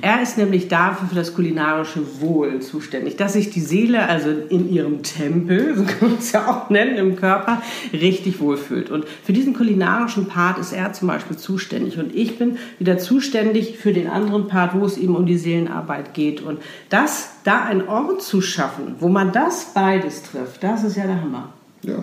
Er 0.00 0.22
ist 0.22 0.38
nämlich 0.38 0.68
dafür 0.68 1.08
für 1.08 1.14
das 1.14 1.34
kulinarische 1.34 2.20
Wohl 2.20 2.60
zuständig, 2.60 3.16
dass 3.16 3.34
sich 3.34 3.50
die 3.50 3.60
Seele, 3.60 4.08
also 4.08 4.30
in 4.30 4.70
ihrem 4.70 5.02
Tempel, 5.02 5.76
so 5.76 5.84
kann 5.84 6.10
man 6.10 6.18
es 6.18 6.32
ja 6.32 6.48
auch 6.48 6.70
nennen, 6.70 6.96
im 6.96 7.16
Körper, 7.16 7.62
richtig 7.92 8.40
wohlfühlt. 8.40 8.90
Und 8.90 9.04
für 9.22 9.32
diesen 9.32 9.54
kulinarischen 9.54 10.26
Part 10.26 10.58
ist 10.58 10.72
er 10.72 10.92
zum 10.92 11.08
Beispiel 11.08 11.36
zuständig. 11.36 11.98
Und 11.98 12.14
ich 12.14 12.38
bin 12.38 12.56
wieder 12.78 12.98
zuständig 12.98 13.78
für 13.78 13.92
den 13.92 14.08
anderen 14.08 14.48
Part, 14.48 14.74
wo 14.74 14.84
es 14.84 14.96
eben 14.96 15.14
um 15.14 15.26
die 15.26 15.38
Seelenarbeit 15.38 16.14
geht. 16.14 16.40
Und 16.40 16.60
das, 16.88 17.30
da 17.44 17.64
einen 17.64 17.86
Ort 17.88 18.22
zu 18.22 18.40
schaffen, 18.40 18.96
wo 19.00 19.08
man 19.08 19.32
das 19.32 19.72
beides 19.74 20.22
trifft, 20.22 20.62
das 20.62 20.82
ist 20.82 20.96
ja 20.96 21.06
der 21.06 21.20
Hammer. 21.20 21.52
Ja. 21.82 22.02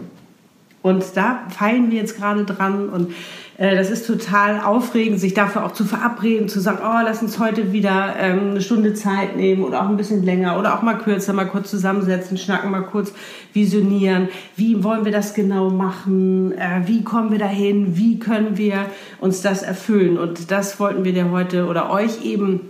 Und 0.81 1.03
da 1.15 1.41
feilen 1.49 1.91
wir 1.91 1.99
jetzt 1.99 2.17
gerade 2.17 2.45
dran 2.45 2.89
und 2.89 3.13
äh, 3.57 3.75
das 3.75 3.89
ist 3.89 4.05
total 4.05 4.61
aufregend, 4.61 5.19
sich 5.19 5.33
dafür 5.33 5.65
auch 5.65 5.71
zu 5.71 5.83
verabreden, 5.83 6.47
zu 6.47 6.59
sagen, 6.59 6.79
oh, 6.83 6.99
lass 7.03 7.21
uns 7.21 7.39
heute 7.39 7.73
wieder 7.73 8.15
ähm, 8.19 8.51
eine 8.51 8.61
Stunde 8.61 8.93
Zeit 8.93 9.35
nehmen 9.35 9.63
oder 9.63 9.83
auch 9.83 9.89
ein 9.89 9.97
bisschen 9.97 10.23
länger 10.23 10.59
oder 10.59 10.77
auch 10.77 10.83
mal 10.83 10.97
kürzer, 10.97 11.33
mal 11.33 11.47
kurz 11.47 11.71
zusammensetzen, 11.71 12.37
schnacken, 12.37 12.69
mal 12.69 12.83
kurz 12.83 13.13
visionieren. 13.53 14.29
Wie 14.55 14.83
wollen 14.83 15.05
wir 15.05 15.11
das 15.11 15.33
genau 15.33 15.71
machen? 15.71 16.51
Äh, 16.51 16.83
wie 16.85 17.03
kommen 17.03 17.31
wir 17.31 17.39
dahin? 17.39 17.97
Wie 17.97 18.19
können 18.19 18.57
wir 18.57 18.85
uns 19.19 19.41
das 19.41 19.63
erfüllen? 19.63 20.17
Und 20.19 20.51
das 20.51 20.79
wollten 20.79 21.03
wir 21.03 21.13
dir 21.13 21.31
heute 21.31 21.65
oder 21.65 21.89
euch 21.89 22.23
eben 22.23 22.69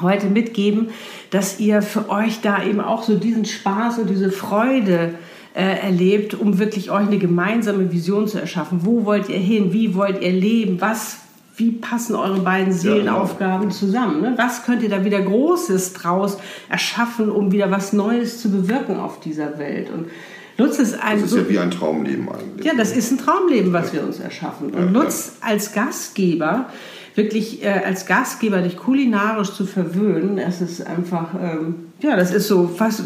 heute 0.00 0.26
mitgeben, 0.26 0.88
dass 1.30 1.60
ihr 1.60 1.82
für 1.82 2.08
euch 2.08 2.40
da 2.40 2.62
eben 2.62 2.80
auch 2.80 3.02
so 3.02 3.16
diesen 3.16 3.44
Spaß 3.44 3.98
und 3.98 4.10
diese 4.10 4.30
Freude 4.30 5.14
erlebt, 5.60 6.34
um 6.34 6.58
wirklich 6.58 6.90
euch 6.90 7.06
eine 7.06 7.18
gemeinsame 7.18 7.92
Vision 7.92 8.26
zu 8.26 8.40
erschaffen. 8.40 8.80
Wo 8.82 9.04
wollt 9.04 9.28
ihr 9.28 9.38
hin? 9.38 9.72
Wie 9.72 9.94
wollt 9.94 10.20
ihr 10.20 10.32
leben? 10.32 10.80
Was, 10.80 11.18
wie 11.56 11.70
passen 11.70 12.16
eure 12.16 12.40
beiden 12.40 12.72
Seelenaufgaben 12.72 13.70
zusammen? 13.70 14.20
Ne? 14.20 14.34
Was 14.36 14.64
könnt 14.64 14.82
ihr 14.82 14.88
da 14.88 15.04
wieder 15.04 15.20
Großes 15.20 15.92
draus 15.92 16.38
erschaffen, 16.68 17.30
um 17.30 17.52
wieder 17.52 17.70
was 17.70 17.92
Neues 17.92 18.40
zu 18.40 18.50
bewirken 18.50 18.96
auf 18.96 19.20
dieser 19.20 19.58
Welt? 19.58 19.90
Und 19.90 20.06
Lutz 20.58 20.78
ist 20.78 20.94
ein 21.00 21.16
Das 21.16 21.26
ist 21.26 21.30
so 21.30 21.38
ja 21.38 21.48
wie 21.48 21.58
ein 21.58 21.70
Traumleben 21.70 22.28
eigentlich. 22.28 22.66
ja, 22.66 22.72
das 22.76 22.96
ist 22.96 23.10
ein 23.12 23.18
Traumleben, 23.18 23.72
was 23.72 23.92
wir 23.92 24.02
uns 24.02 24.18
erschaffen. 24.20 24.70
Und 24.70 24.92
Lutz 24.92 25.36
als 25.40 25.72
Gastgeber, 25.72 26.68
wirklich 27.14 27.64
äh, 27.64 27.68
als 27.84 28.06
Gastgeber 28.06 28.60
dich 28.60 28.76
kulinarisch 28.76 29.52
zu 29.52 29.66
verwöhnen, 29.66 30.38
es 30.38 30.60
ist 30.60 30.86
einfach, 30.86 31.28
ähm, 31.40 31.86
ja, 32.00 32.16
das 32.16 32.32
ist 32.32 32.48
so 32.48 32.68
fast, 32.68 33.02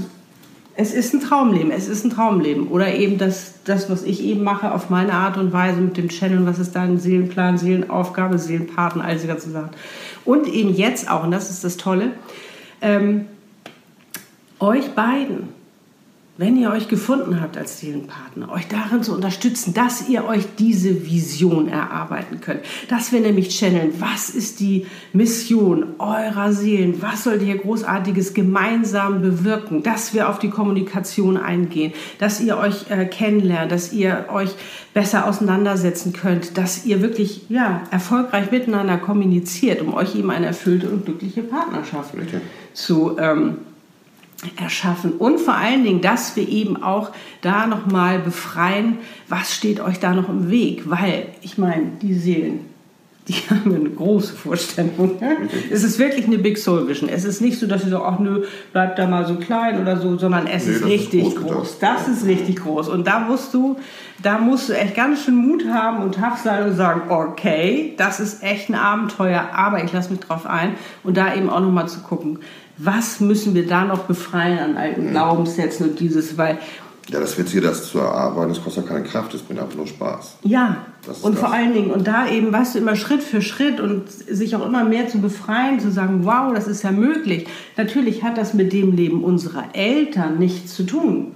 es 0.81 0.95
ist 0.95 1.13
ein 1.13 1.21
Traumleben, 1.21 1.73
es 1.73 1.89
ist 1.89 2.05
ein 2.05 2.11
Traumleben. 2.11 2.69
Oder 2.69 2.95
eben 2.95 3.19
das, 3.19 3.55
das, 3.65 3.91
was 3.91 4.05
ich 4.05 4.23
eben 4.23 4.45
mache, 4.45 4.73
auf 4.73 4.91
meine 4.91 5.13
Art 5.13 5.37
und 5.37 5.53
Weise 5.53 5.81
mit 5.81 5.97
dem 5.97 6.09
Channel, 6.09 6.47
was 6.47 6.61
ist 6.61 6.77
dein 6.77 7.01
Seelenplan, 7.01 7.59
Seelenaufgabe, 7.59 8.39
Seelenpartner, 8.39 9.05
all 9.05 9.15
diese 9.15 9.27
ganzen 9.27 9.53
Sachen. 9.53 9.71
Und 10.25 10.47
eben 10.47 10.73
jetzt 10.73 11.11
auch, 11.11 11.25
und 11.25 11.33
das 11.33 11.51
ist 11.51 11.65
das 11.65 11.79
Tolle, 11.79 12.13
ähm, 12.81 13.27
euch 14.61 14.95
beiden 14.95 15.49
wenn 16.39 16.57
ihr 16.57 16.71
euch 16.71 16.87
gefunden 16.87 17.41
habt 17.41 17.59
als 17.59 17.81
Seelenpartner, 17.81 18.51
euch 18.53 18.69
darin 18.69 19.03
zu 19.03 19.13
unterstützen, 19.13 19.75
dass 19.75 20.09
ihr 20.09 20.25
euch 20.25 20.45
diese 20.57 21.05
Vision 21.05 21.67
erarbeiten 21.67 22.41
könnt. 22.41 22.61
Dass 22.89 23.11
wir 23.11 23.19
nämlich 23.19 23.59
channeln, 23.59 23.95
was 23.99 24.31
ist 24.31 24.61
die 24.61 24.87
Mission 25.13 25.97
eurer 25.99 26.53
Seelen, 26.53 27.03
was 27.03 27.25
sollt 27.25 27.43
ihr 27.43 27.59
großartiges 27.59 28.35
gemeinsam 28.35 29.21
bewirken, 29.21 29.83
dass 29.83 30.15
wir 30.15 30.29
auf 30.29 30.39
die 30.39 30.49
Kommunikation 30.49 31.37
eingehen, 31.37 31.93
dass 32.21 32.41
ihr 32.41 32.57
euch 32.57 32.89
äh, 32.89 33.07
kennenlernt, 33.07 33.73
dass 33.73 33.93
ihr 33.93 34.27
euch 34.33 34.51
besser 34.95 35.27
auseinandersetzen 35.27 36.13
könnt, 36.13 36.57
dass 36.57 36.87
ihr 36.87 37.03
wirklich 37.03 37.47
ja, 37.49 37.83
erfolgreich 37.91 38.53
miteinander 38.53 38.97
kommuniziert, 38.97 39.83
um 39.83 39.93
euch 39.93 40.15
eben 40.15 40.31
eine 40.31 40.47
erfüllte 40.47 40.89
und 40.89 41.05
glückliche 41.05 41.43
Partnerschaft 41.43 42.15
Richtig. 42.17 42.43
zu 42.75 43.19
ähm, 43.19 43.57
erschaffen 44.57 45.13
und 45.13 45.41
vor 45.41 45.55
allen 45.55 45.83
Dingen, 45.83 46.01
dass 46.01 46.37
wir 46.37 46.49
eben 46.49 46.81
auch 46.81 47.11
da 47.41 47.67
noch 47.67 47.87
mal 47.87 48.21
befreien, 48.21 48.99
was 49.29 49.55
steht 49.55 49.81
euch 49.81 49.99
da 49.99 50.15
noch 50.15 50.29
im 50.29 50.49
Weg, 50.49 50.89
weil 50.89 51.27
ich 51.43 51.59
meine, 51.59 51.87
die 52.01 52.15
Seelen, 52.15 52.61
die 53.27 53.35
haben 53.51 53.75
eine 53.75 53.91
große 53.91 54.35
Vorstellung. 54.35 55.19
Ne? 55.21 55.37
Es 55.71 55.83
ist 55.83 55.99
wirklich 55.99 56.27
eine 56.27 56.39
Big 56.39 56.57
Soul 56.57 56.89
Vision. 56.89 57.09
Es 57.09 57.25
ist 57.25 57.41
nicht 57.41 57.59
so, 57.59 57.67
dass 57.67 57.83
sie 57.83 57.91
so, 57.91 58.03
ach 58.03 58.19
nö, 58.21 58.45
bleibt 58.73 58.99
da 58.99 59.07
mal 59.07 59.27
so 59.27 59.35
klein 59.35 59.81
oder 59.81 59.99
so, 59.99 60.17
sondern 60.17 60.47
es 60.47 60.67
Nee, 60.67 60.73
ist 60.73 60.83
das 60.83 60.89
ist 60.89 60.95
richtig 60.95 61.35
groß 61.35 61.35
groß. 61.35 61.79
Das 61.81 62.09
ist 62.09 62.25
richtig 62.25 62.57
groß. 62.57 62.89
Und 62.89 63.07
da 63.07 63.19
musst 63.19 63.53
du, 63.53 63.77
da 64.23 64.39
musst 64.39 64.69
du 64.69 64.73
echt 64.73 64.95
ganz 64.95 65.25
schön 65.25 65.35
Mut 65.35 65.65
haben 65.69 66.03
und 66.03 66.15
tough 66.15 66.39
sein 66.43 66.65
und 66.65 66.77
sagen, 66.77 67.11
okay, 67.11 67.95
das 67.99 68.21
ist 68.21 68.43
echt 68.43 68.71
ein 68.71 68.75
Abenteuer, 68.75 69.49
aber 69.53 69.85
ich 69.85 69.93
lasse 69.93 70.11
mich 70.11 70.21
drauf 70.21 70.47
ein 70.47 70.75
und 71.03 71.17
da 71.17 71.35
eben 71.35 71.51
auch 71.51 71.61
noch 71.61 71.73
mal 71.73 71.87
zu 71.87 72.01
gucken, 72.01 72.39
was 72.79 73.21
müssen 73.21 73.55
wir 73.55 73.67
da 73.67 73.85
noch 73.85 74.05
befreien 74.05 74.59
an 74.59 74.77
alten 74.77 75.11
Glaubenssätzen 75.11 75.91
und 75.91 76.01
dieses, 76.01 76.39
weil 76.39 76.59
Ja, 77.09 77.21
das 77.21 77.37
wird 77.39 77.49
hier 77.49 77.61
das 77.61 77.91
zu 77.91 77.99
erarbeiten, 77.99 78.51
das 78.51 78.63
kostet 78.63 78.85
ja 78.85 78.93
keine 78.93 79.05
Kraft, 79.05 79.35
das 79.35 79.43
bringt 79.43 79.61
einfach 79.61 79.77
nur 79.77 79.87
Spaß. 79.87 80.39
Ja, 80.45 80.85
und 81.23 81.35
das. 81.35 81.41
vor 81.41 81.53
allen 81.53 81.73
Dingen, 81.73 81.91
und 81.91 82.07
da 82.07 82.29
eben, 82.29 82.53
weißt 82.53 82.75
du, 82.75 82.79
immer 82.79 82.97
Schritt 82.97 83.23
für 83.23 83.43
Schritt 83.43 83.81
und 83.81 84.11
sich 84.11 84.55
auch 84.55 84.67
immer 84.67 84.85
mehr 84.85 85.09
zu 85.09 85.19
befreien, 85.19 85.81
zu 85.81 85.91
sagen, 85.91 86.21
wow, 86.25 86.53
das 86.55 86.69
ist 86.69 86.83
ja 86.83 86.93
möglich. 86.93 87.47
Natürlich 87.77 88.23
hat 88.23 88.37
das 88.37 88.55
mit 88.55 88.73
dem 88.73 88.95
Leben 88.95 89.25
unserer 89.25 89.75
Eltern 89.75 90.39
nichts 90.39 90.75
zu 90.75 90.85
tun. 90.85 91.33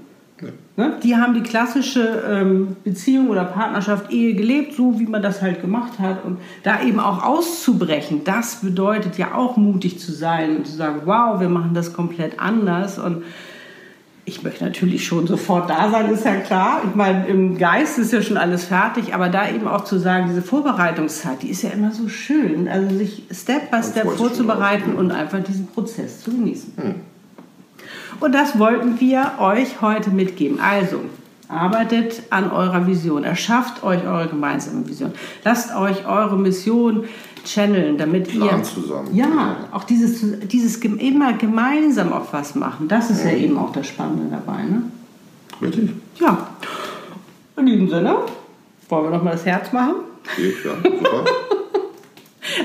Ne? 0.77 0.99
Die 1.03 1.17
haben 1.17 1.35
die 1.35 1.43
klassische 1.43 2.23
ähm, 2.29 2.77
Beziehung 2.85 3.29
oder 3.29 3.45
Partnerschaft, 3.45 4.11
Ehe 4.11 4.35
gelebt, 4.35 4.75
so 4.75 4.99
wie 4.99 5.07
man 5.07 5.23
das 5.23 5.43
halt 5.43 5.61
gemacht 5.61 5.99
hat. 5.99 6.25
Und 6.25 6.39
da 6.63 6.83
eben 6.83 7.01
auch 7.01 7.25
auszubrechen, 7.25 8.25
das 8.25 8.57
bedeutet 8.57 9.19
ja 9.19 9.35
auch 9.35 9.57
mutig 9.57 9.99
zu 9.99 10.13
sein 10.13 10.57
und 10.59 10.67
zu 10.67 10.77
sagen, 10.77 11.03
wow, 11.05 11.41
wir 11.41 11.49
machen 11.49 11.75
das 11.75 11.93
komplett 11.93 12.41
anders. 12.41 12.99
Und 12.99 13.23
ich 14.25 14.43
möchte 14.43 14.65
natürlich 14.65 15.05
schon 15.07 15.27
sofort 15.27 15.69
da 15.69 15.91
sein, 15.91 16.11
ist 16.11 16.25
ja 16.25 16.37
klar. 16.37 16.83
Ich 16.89 16.95
meine, 16.95 17.27
im 17.27 17.59
Geist 17.59 17.99
ist 17.99 18.13
ja 18.13 18.23
schon 18.23 18.37
alles 18.37 18.65
fertig, 18.65 19.15
aber 19.15 19.29
da 19.29 19.49
eben 19.49 19.67
auch 19.69 19.85
zu 19.85 19.99
sagen, 19.99 20.27
diese 20.29 20.43
Vorbereitungszeit, 20.43 21.43
die 21.43 21.51
ist 21.51 21.63
ja 21.63 21.71
immer 21.71 21.91
so 21.91 22.09
schön. 22.09 22.69
Also 22.69 22.97
sich 22.97 23.25
Step 23.31 23.71
by 23.71 23.83
Step 23.83 24.09
vorzubereiten 24.11 24.95
und 24.95 25.11
einfach 25.11 25.43
diesen 25.43 25.67
Prozess 25.67 26.23
zu 26.23 26.31
genießen. 26.31 26.73
Und 28.21 28.35
das 28.35 28.59
wollten 28.59 29.00
wir 29.00 29.33
euch 29.38 29.81
heute 29.81 30.11
mitgeben. 30.11 30.61
Also, 30.61 31.00
arbeitet 31.49 32.23
an 32.31 32.50
eurer 32.50 32.87
Vision, 32.87 33.25
erschafft 33.25 33.83
euch 33.85 34.04
eure 34.07 34.28
gemeinsame 34.28 34.88
Vision. 34.88 35.12
Lasst 35.45 35.75
euch 35.75 36.07
eure 36.07 36.37
Mission 36.38 37.04
channeln, 37.45 37.99
damit 37.99 38.28
Plan 38.28 38.59
ihr 38.59 38.62
zusammen. 38.62 39.14
ja 39.14 39.57
auch 39.73 39.85
dieses 39.85 40.25
dieses 40.47 40.76
immer 40.76 41.33
gemeinsam 41.35 42.12
auch 42.12 42.33
was 42.33 42.54
machen. 42.54 42.88
Das 42.88 43.11
ist 43.11 43.25
ja 43.25 43.33
eben 43.33 43.59
auch 43.59 43.73
das 43.73 43.88
Spannende 43.88 44.31
dabei, 44.31 44.62
ne? 44.62 44.83
Richtig? 45.61 45.90
Ja. 46.19 46.49
In 47.57 47.66
diesem 47.66 47.88
Sinne 47.88 48.16
wollen 48.88 49.04
wir 49.04 49.11
noch 49.11 49.23
mal 49.23 49.33
das 49.33 49.45
Herz 49.45 49.73
machen. 49.73 49.95
Geht, 50.37 50.64
ja, 50.64 50.73
super. 50.83 51.25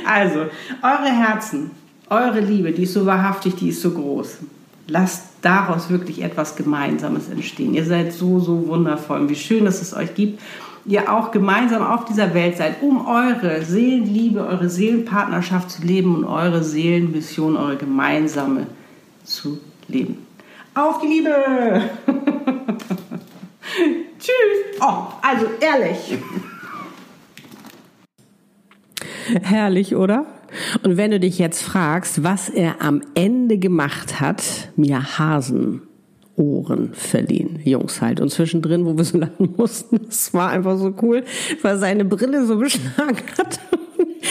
Also, 0.05 0.39
eure 0.81 1.05
Herzen, 1.05 1.71
eure 2.09 2.39
Liebe, 2.39 2.71
die 2.71 2.83
ist 2.83 2.93
so 2.93 3.05
wahrhaftig, 3.05 3.55
die 3.55 3.69
ist 3.69 3.81
so 3.81 3.91
groß. 3.91 4.39
Lasst 4.87 5.23
daraus 5.41 5.89
wirklich 5.89 6.23
etwas 6.23 6.55
Gemeinsames 6.55 7.29
entstehen. 7.29 7.73
Ihr 7.73 7.85
seid 7.85 8.13
so, 8.13 8.39
so 8.39 8.67
wundervoll. 8.67 9.19
Und 9.21 9.29
wie 9.29 9.35
schön, 9.35 9.65
dass 9.65 9.81
es 9.81 9.93
euch 9.93 10.15
gibt. 10.15 10.41
Ihr 10.85 11.11
auch 11.11 11.31
gemeinsam 11.31 11.83
auf 11.83 12.05
dieser 12.05 12.33
Welt 12.33 12.55
seid, 12.55 12.81
um 12.81 13.05
eure 13.05 13.61
Seelenliebe, 13.61 14.47
eure 14.47 14.69
Seelenpartnerschaft 14.69 15.69
zu 15.69 15.81
leben 15.81 16.15
und 16.15 16.23
eure 16.23 16.63
Seelenmission, 16.63 17.57
eure 17.57 17.75
gemeinsame 17.75 18.67
zu 19.25 19.59
leben. 19.89 20.25
Auf 20.73 21.01
die 21.01 21.07
Liebe! 21.07 21.33
Tschüss! 24.17 24.79
Oh, 24.79 25.07
also 25.21 25.47
ehrlich. 25.59 26.17
Herrlich, 29.41 29.95
oder? 29.95 30.25
Und 30.83 30.97
wenn 30.97 31.11
du 31.11 31.19
dich 31.19 31.39
jetzt 31.39 31.61
fragst, 31.61 32.23
was 32.23 32.49
er 32.49 32.81
am 32.81 33.01
Ende 33.15 33.57
gemacht 33.57 34.19
hat, 34.19 34.43
mir 34.75 35.17
Hasen 35.17 35.81
Ohren 36.37 36.93
verliehen. 36.93 37.59
Jungs 37.63 38.01
halt. 38.01 38.19
Und 38.21 38.29
zwischendrin, 38.29 38.85
wo 38.85 38.95
wir 38.95 39.03
so 39.03 39.17
lachen 39.17 39.55
mussten, 39.57 39.99
es 40.09 40.33
war 40.33 40.51
einfach 40.51 40.77
so 40.77 40.93
cool, 41.01 41.23
weil 41.61 41.77
seine 41.77 42.05
Brille 42.05 42.45
so 42.45 42.57
beschlagen 42.59 43.17
hat. 43.37 43.59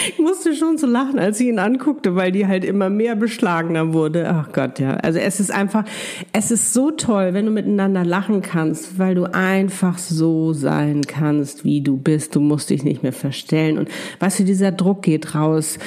Ich 0.09 0.19
musste 0.19 0.55
schon 0.55 0.79
so 0.79 0.87
lachen, 0.87 1.19
als 1.19 1.41
ich 1.41 1.49
ihn 1.49 1.59
anguckte, 1.59 2.17
weil 2.17 2.33
die 2.33 2.47
halt 2.47 2.65
immer 2.65 2.91
mehr 2.91 3.17
beschlagener 3.17 3.93
wurde. 3.93 4.29
Ach 4.29 4.53
Gott, 4.53 4.79
ja. 4.79 4.95
Also 4.95 5.19
es 5.19 5.41
ist 5.41 5.51
einfach, 5.51 5.85
es 6.33 6.51
ist 6.51 6.73
so 6.73 6.91
toll, 6.91 7.35
wenn 7.35 7.47
du 7.47 7.53
miteinander 7.53 8.05
lachen 8.05 8.43
kannst, 8.43 8.99
weil 8.99 9.15
du 9.15 9.33
einfach 9.33 9.99
so 9.99 10.53
sein 10.53 11.03
kannst, 11.07 11.65
wie 11.65 11.81
du 11.81 11.97
bist. 11.97 12.37
Du 12.37 12.41
musst 12.41 12.71
dich 12.71 12.85
nicht 12.85 13.03
mehr 13.03 13.13
verstellen. 13.13 13.79
Und 13.79 13.89
weißt 14.21 14.41
du, 14.41 14.45
dieser 14.45 14.73
Druck 14.73 15.03
geht 15.03 15.35
raus, 15.35 15.79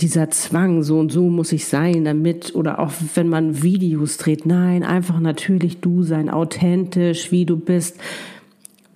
dieser 0.00 0.30
Zwang, 0.30 0.82
so 0.82 0.98
und 0.98 1.10
so 1.10 1.28
muss 1.28 1.52
ich 1.52 1.66
sein, 1.66 2.04
damit, 2.04 2.54
oder 2.54 2.78
auch 2.78 2.92
wenn 3.14 3.28
man 3.28 3.62
Videos 3.62 4.16
dreht. 4.16 4.46
Nein, 4.46 4.84
einfach 4.84 5.20
natürlich 5.20 5.80
du 5.80 6.02
sein, 6.02 6.30
authentisch, 6.30 7.32
wie 7.32 7.44
du 7.44 7.56
bist 7.56 7.98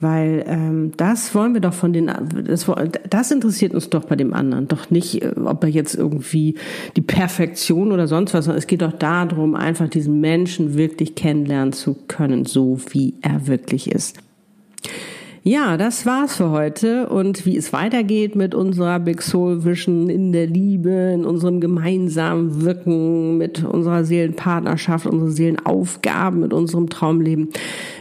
weil 0.02 0.44
ähm, 0.47 0.92
das 0.97 1.35
wollen 1.35 1.54
wir 1.54 1.61
doch 1.61 1.73
von 1.73 1.92
den, 1.92 2.11
das, 2.44 2.66
das 3.09 3.30
interessiert 3.30 3.75
uns 3.75 3.88
doch 3.88 4.04
bei 4.04 4.16
dem 4.16 4.35
anderen, 4.35 4.68
doch 4.68 4.90
nicht, 4.90 5.23
äh, 5.23 5.32
ob 5.44 5.62
er 5.62 5.71
jetzt 5.71 5.94
irgendwie 5.94 6.56
die 6.97 7.02
Perfektion 7.02 7.92
oder 7.92 8.09
sonst 8.09 8.35
was, 8.35 8.47
sondern 8.47 8.59
es 8.59 8.66
geht 8.66 8.82
doch 8.82 8.92
darum, 8.92 9.54
einfach 9.54 9.88
diesen 9.88 10.21
Menschen 10.21 10.75
wirklich 10.75 11.14
kennenlernen 11.14 11.73
zu 11.73 11.94
können, 12.09 12.44
so 12.44 12.78
wie 12.90 13.14
er 13.23 13.47
wirklich 13.47 13.90
ist. 13.90 14.18
Ja, 15.44 15.76
das 15.76 16.06
war's 16.06 16.37
für 16.37 16.50
heute 16.50 17.08
und 17.08 17.44
wie 17.46 17.56
es 17.56 17.72
weitergeht 17.72 18.37
mit 18.37 18.54
unserer 18.54 19.00
Big 19.00 19.22
Soul 19.22 19.64
Vision 19.64 20.08
in 20.08 20.30
der 20.30 20.46
Liebe, 20.46 21.11
in 21.12 21.25
unserem 21.25 21.58
gemeinsamen 21.58 22.62
Wirken, 22.62 23.38
mit 23.38 23.64
unserer 23.64 24.04
Seelenpartnerschaft, 24.04 25.04
unseren 25.04 25.32
Seelenaufgaben, 25.32 26.38
mit 26.38 26.52
unserem 26.52 26.88
Traumleben, 26.88 27.49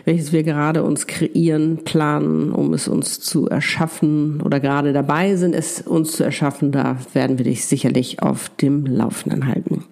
welches 0.05 0.31
wir 0.31 0.43
gerade 0.43 0.83
uns 0.83 1.07
kreieren, 1.07 1.79
planen, 1.83 2.51
um 2.51 2.75
es 2.75 2.87
uns 2.87 3.19
zu 3.19 3.47
erschaffen 3.47 4.39
oder 4.41 4.59
gerade 4.59 4.93
dabei 4.93 5.35
sind, 5.35 5.55
es 5.55 5.81
uns 5.81 6.11
zu 6.11 6.23
erschaffen, 6.23 6.71
da 6.71 6.97
werden 7.13 7.39
wir 7.39 7.45
dich 7.45 7.65
sicherlich 7.65 8.21
auf 8.21 8.49
dem 8.61 8.85
Laufenden 8.85 9.47
halten. 9.47 9.85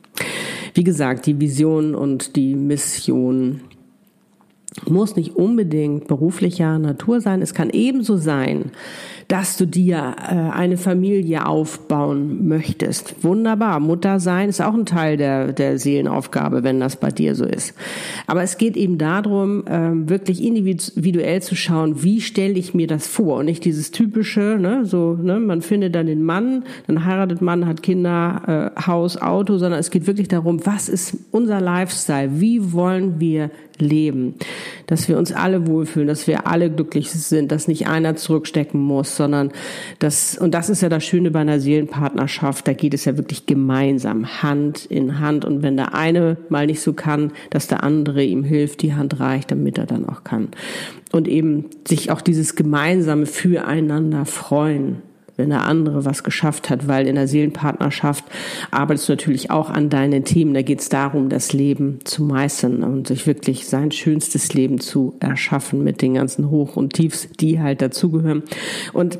Wie 0.75 0.83
gesagt, 0.83 1.25
die 1.25 1.41
Vision 1.41 1.95
und 1.95 2.35
die 2.35 2.53
Mission 2.53 3.61
muss 4.87 5.15
nicht 5.15 5.35
unbedingt 5.35 6.07
beruflicher 6.07 6.77
Natur 6.79 7.21
sein. 7.21 7.41
Es 7.41 7.53
kann 7.53 7.69
ebenso 7.69 8.17
sein, 8.17 8.71
dass 9.29 9.57
du 9.57 9.67
dir 9.67 10.15
äh, 10.17 10.33
eine 10.33 10.75
Familie 10.75 11.45
aufbauen 11.45 12.47
möchtest. 12.47 13.23
Wunderbar. 13.23 13.79
Mutter 13.79 14.19
sein 14.19 14.49
ist 14.49 14.59
auch 14.59 14.73
ein 14.73 14.87
Teil 14.87 15.17
der, 15.17 15.53
der 15.53 15.77
Seelenaufgabe, 15.77 16.63
wenn 16.63 16.79
das 16.79 16.95
bei 16.95 17.09
dir 17.09 17.35
so 17.35 17.45
ist. 17.45 17.75
Aber 18.25 18.41
es 18.41 18.57
geht 18.57 18.75
eben 18.75 18.97
darum, 18.97 19.65
ähm, 19.69 20.09
wirklich 20.09 20.43
individuell 20.43 21.43
zu 21.43 21.55
schauen, 21.55 22.01
wie 22.01 22.21
stelle 22.21 22.55
ich 22.55 22.73
mir 22.73 22.87
das 22.87 23.05
vor 23.05 23.37
und 23.37 23.45
nicht 23.45 23.65
dieses 23.65 23.91
typische, 23.91 24.57
ne, 24.59 24.83
so, 24.85 25.13
ne, 25.13 25.39
man 25.39 25.61
findet 25.61 25.93
dann 25.93 26.07
den 26.07 26.23
Mann, 26.23 26.63
dann 26.87 27.05
heiratet 27.05 27.39
man, 27.39 27.67
hat 27.67 27.83
Kinder, 27.83 28.73
äh, 28.75 28.81
Haus, 28.87 29.15
Auto, 29.21 29.59
sondern 29.59 29.79
es 29.79 29.91
geht 29.91 30.07
wirklich 30.07 30.27
darum, 30.27 30.65
was 30.65 30.89
ist 30.89 31.15
unser 31.29 31.61
Lifestyle? 31.61 32.41
Wie 32.41 32.73
wollen 32.73 33.19
wir 33.19 33.51
leben? 33.77 34.35
Dass 34.87 35.07
wir 35.07 35.17
uns 35.17 35.31
alle 35.31 35.67
wohlfühlen, 35.67 36.07
dass 36.07 36.25
wir 36.25 36.47
alle 36.47 36.71
glücklich 36.71 37.11
sind, 37.11 37.51
dass 37.51 37.67
nicht 37.67 37.87
einer 37.87 38.15
zurückstecken 38.15 38.79
muss, 38.79 39.18
sondern 39.19 39.51
das, 39.99 40.35
und 40.37 40.55
das 40.55 40.69
ist 40.69 40.81
ja 40.81 40.89
das 40.89 41.05
Schöne 41.05 41.29
bei 41.29 41.41
einer 41.41 41.59
Seelenpartnerschaft, 41.59 42.67
da 42.67 42.73
geht 42.73 42.95
es 42.95 43.05
ja 43.05 43.17
wirklich 43.17 43.45
gemeinsam, 43.45 44.41
Hand 44.41 44.85
in 44.85 45.19
Hand. 45.19 45.45
Und 45.45 45.61
wenn 45.61 45.77
der 45.77 45.93
eine 45.93 46.37
mal 46.49 46.65
nicht 46.65 46.81
so 46.81 46.93
kann, 46.93 47.31
dass 47.51 47.67
der 47.67 47.83
andere 47.83 48.23
ihm 48.23 48.43
hilft, 48.43 48.81
die 48.81 48.95
Hand 48.95 49.19
reicht, 49.19 49.51
damit 49.51 49.77
er 49.77 49.85
dann 49.85 50.09
auch 50.09 50.23
kann. 50.23 50.47
Und 51.11 51.27
eben 51.27 51.65
sich 51.87 52.09
auch 52.09 52.21
dieses 52.21 52.55
gemeinsame 52.55 53.27
Füreinander 53.27 54.25
freuen 54.25 55.03
wenn 55.39 55.49
der 55.49 55.65
andere 55.65 56.05
was 56.05 56.23
geschafft 56.23 56.69
hat, 56.69 56.87
weil 56.87 57.07
in 57.07 57.15
der 57.15 57.27
Seelenpartnerschaft 57.27 58.23
arbeitest 58.69 59.09
du 59.09 59.13
natürlich 59.13 59.49
auch 59.49 59.69
an 59.69 59.89
deinen 59.89 60.25
Themen. 60.25 60.53
Da 60.53 60.61
geht 60.61 60.81
es 60.81 60.89
darum, 60.89 61.29
das 61.29 61.53
Leben 61.53 61.99
zu 62.03 62.23
meistern 62.23 62.83
und 62.83 63.07
sich 63.07 63.25
wirklich 63.25 63.67
sein 63.67 63.91
schönstes 63.91 64.53
Leben 64.53 64.79
zu 64.79 65.15
erschaffen 65.19 65.83
mit 65.83 66.01
den 66.01 66.13
ganzen 66.13 66.49
Hoch- 66.49 66.75
und 66.75 66.93
Tiefs, 66.93 67.29
die 67.39 67.59
halt 67.59 67.81
dazugehören. 67.81 68.43
Und 68.93 69.19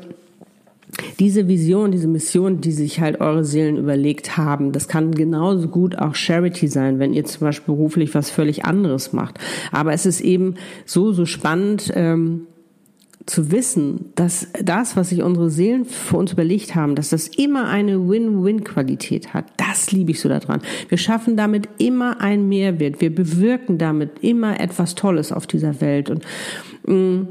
diese 1.18 1.48
Vision, 1.48 1.92
diese 1.92 2.08
Mission, 2.08 2.60
die 2.60 2.72
sich 2.72 3.00
halt 3.00 3.20
eure 3.20 3.44
Seelen 3.44 3.76
überlegt 3.76 4.36
haben, 4.36 4.72
das 4.72 4.88
kann 4.88 5.12
genauso 5.12 5.68
gut 5.68 5.96
auch 5.96 6.14
Charity 6.14 6.68
sein, 6.68 6.98
wenn 6.98 7.14
ihr 7.14 7.24
zum 7.24 7.40
Beispiel 7.40 7.74
beruflich 7.74 8.14
was 8.14 8.30
völlig 8.30 8.64
anderes 8.64 9.12
macht. 9.12 9.38
Aber 9.72 9.92
es 9.92 10.06
ist 10.06 10.20
eben 10.20 10.56
so, 10.84 11.12
so 11.12 11.26
spannend, 11.26 11.92
ähm, 11.94 12.46
zu 13.26 13.52
wissen, 13.52 14.12
dass 14.14 14.48
das, 14.62 14.96
was 14.96 15.10
sich 15.10 15.22
unsere 15.22 15.50
Seelen 15.50 15.84
für 15.84 16.16
uns 16.16 16.32
überlegt 16.32 16.74
haben, 16.74 16.94
dass 16.94 17.10
das 17.10 17.28
immer 17.28 17.68
eine 17.68 18.08
Win-Win-Qualität 18.08 19.34
hat, 19.34 19.46
das 19.56 19.92
liebe 19.92 20.10
ich 20.10 20.20
so 20.20 20.28
daran. 20.28 20.60
Wir 20.88 20.98
schaffen 20.98 21.36
damit 21.36 21.68
immer 21.78 22.20
einen 22.20 22.48
Mehrwert. 22.48 23.00
Wir 23.00 23.14
bewirken 23.14 23.78
damit 23.78 24.20
immer 24.20 24.58
etwas 24.58 24.94
Tolles 24.94 25.32
auf 25.32 25.46
dieser 25.46 25.80
Welt 25.80 26.10
und 26.10 26.24
mm, 26.86 27.26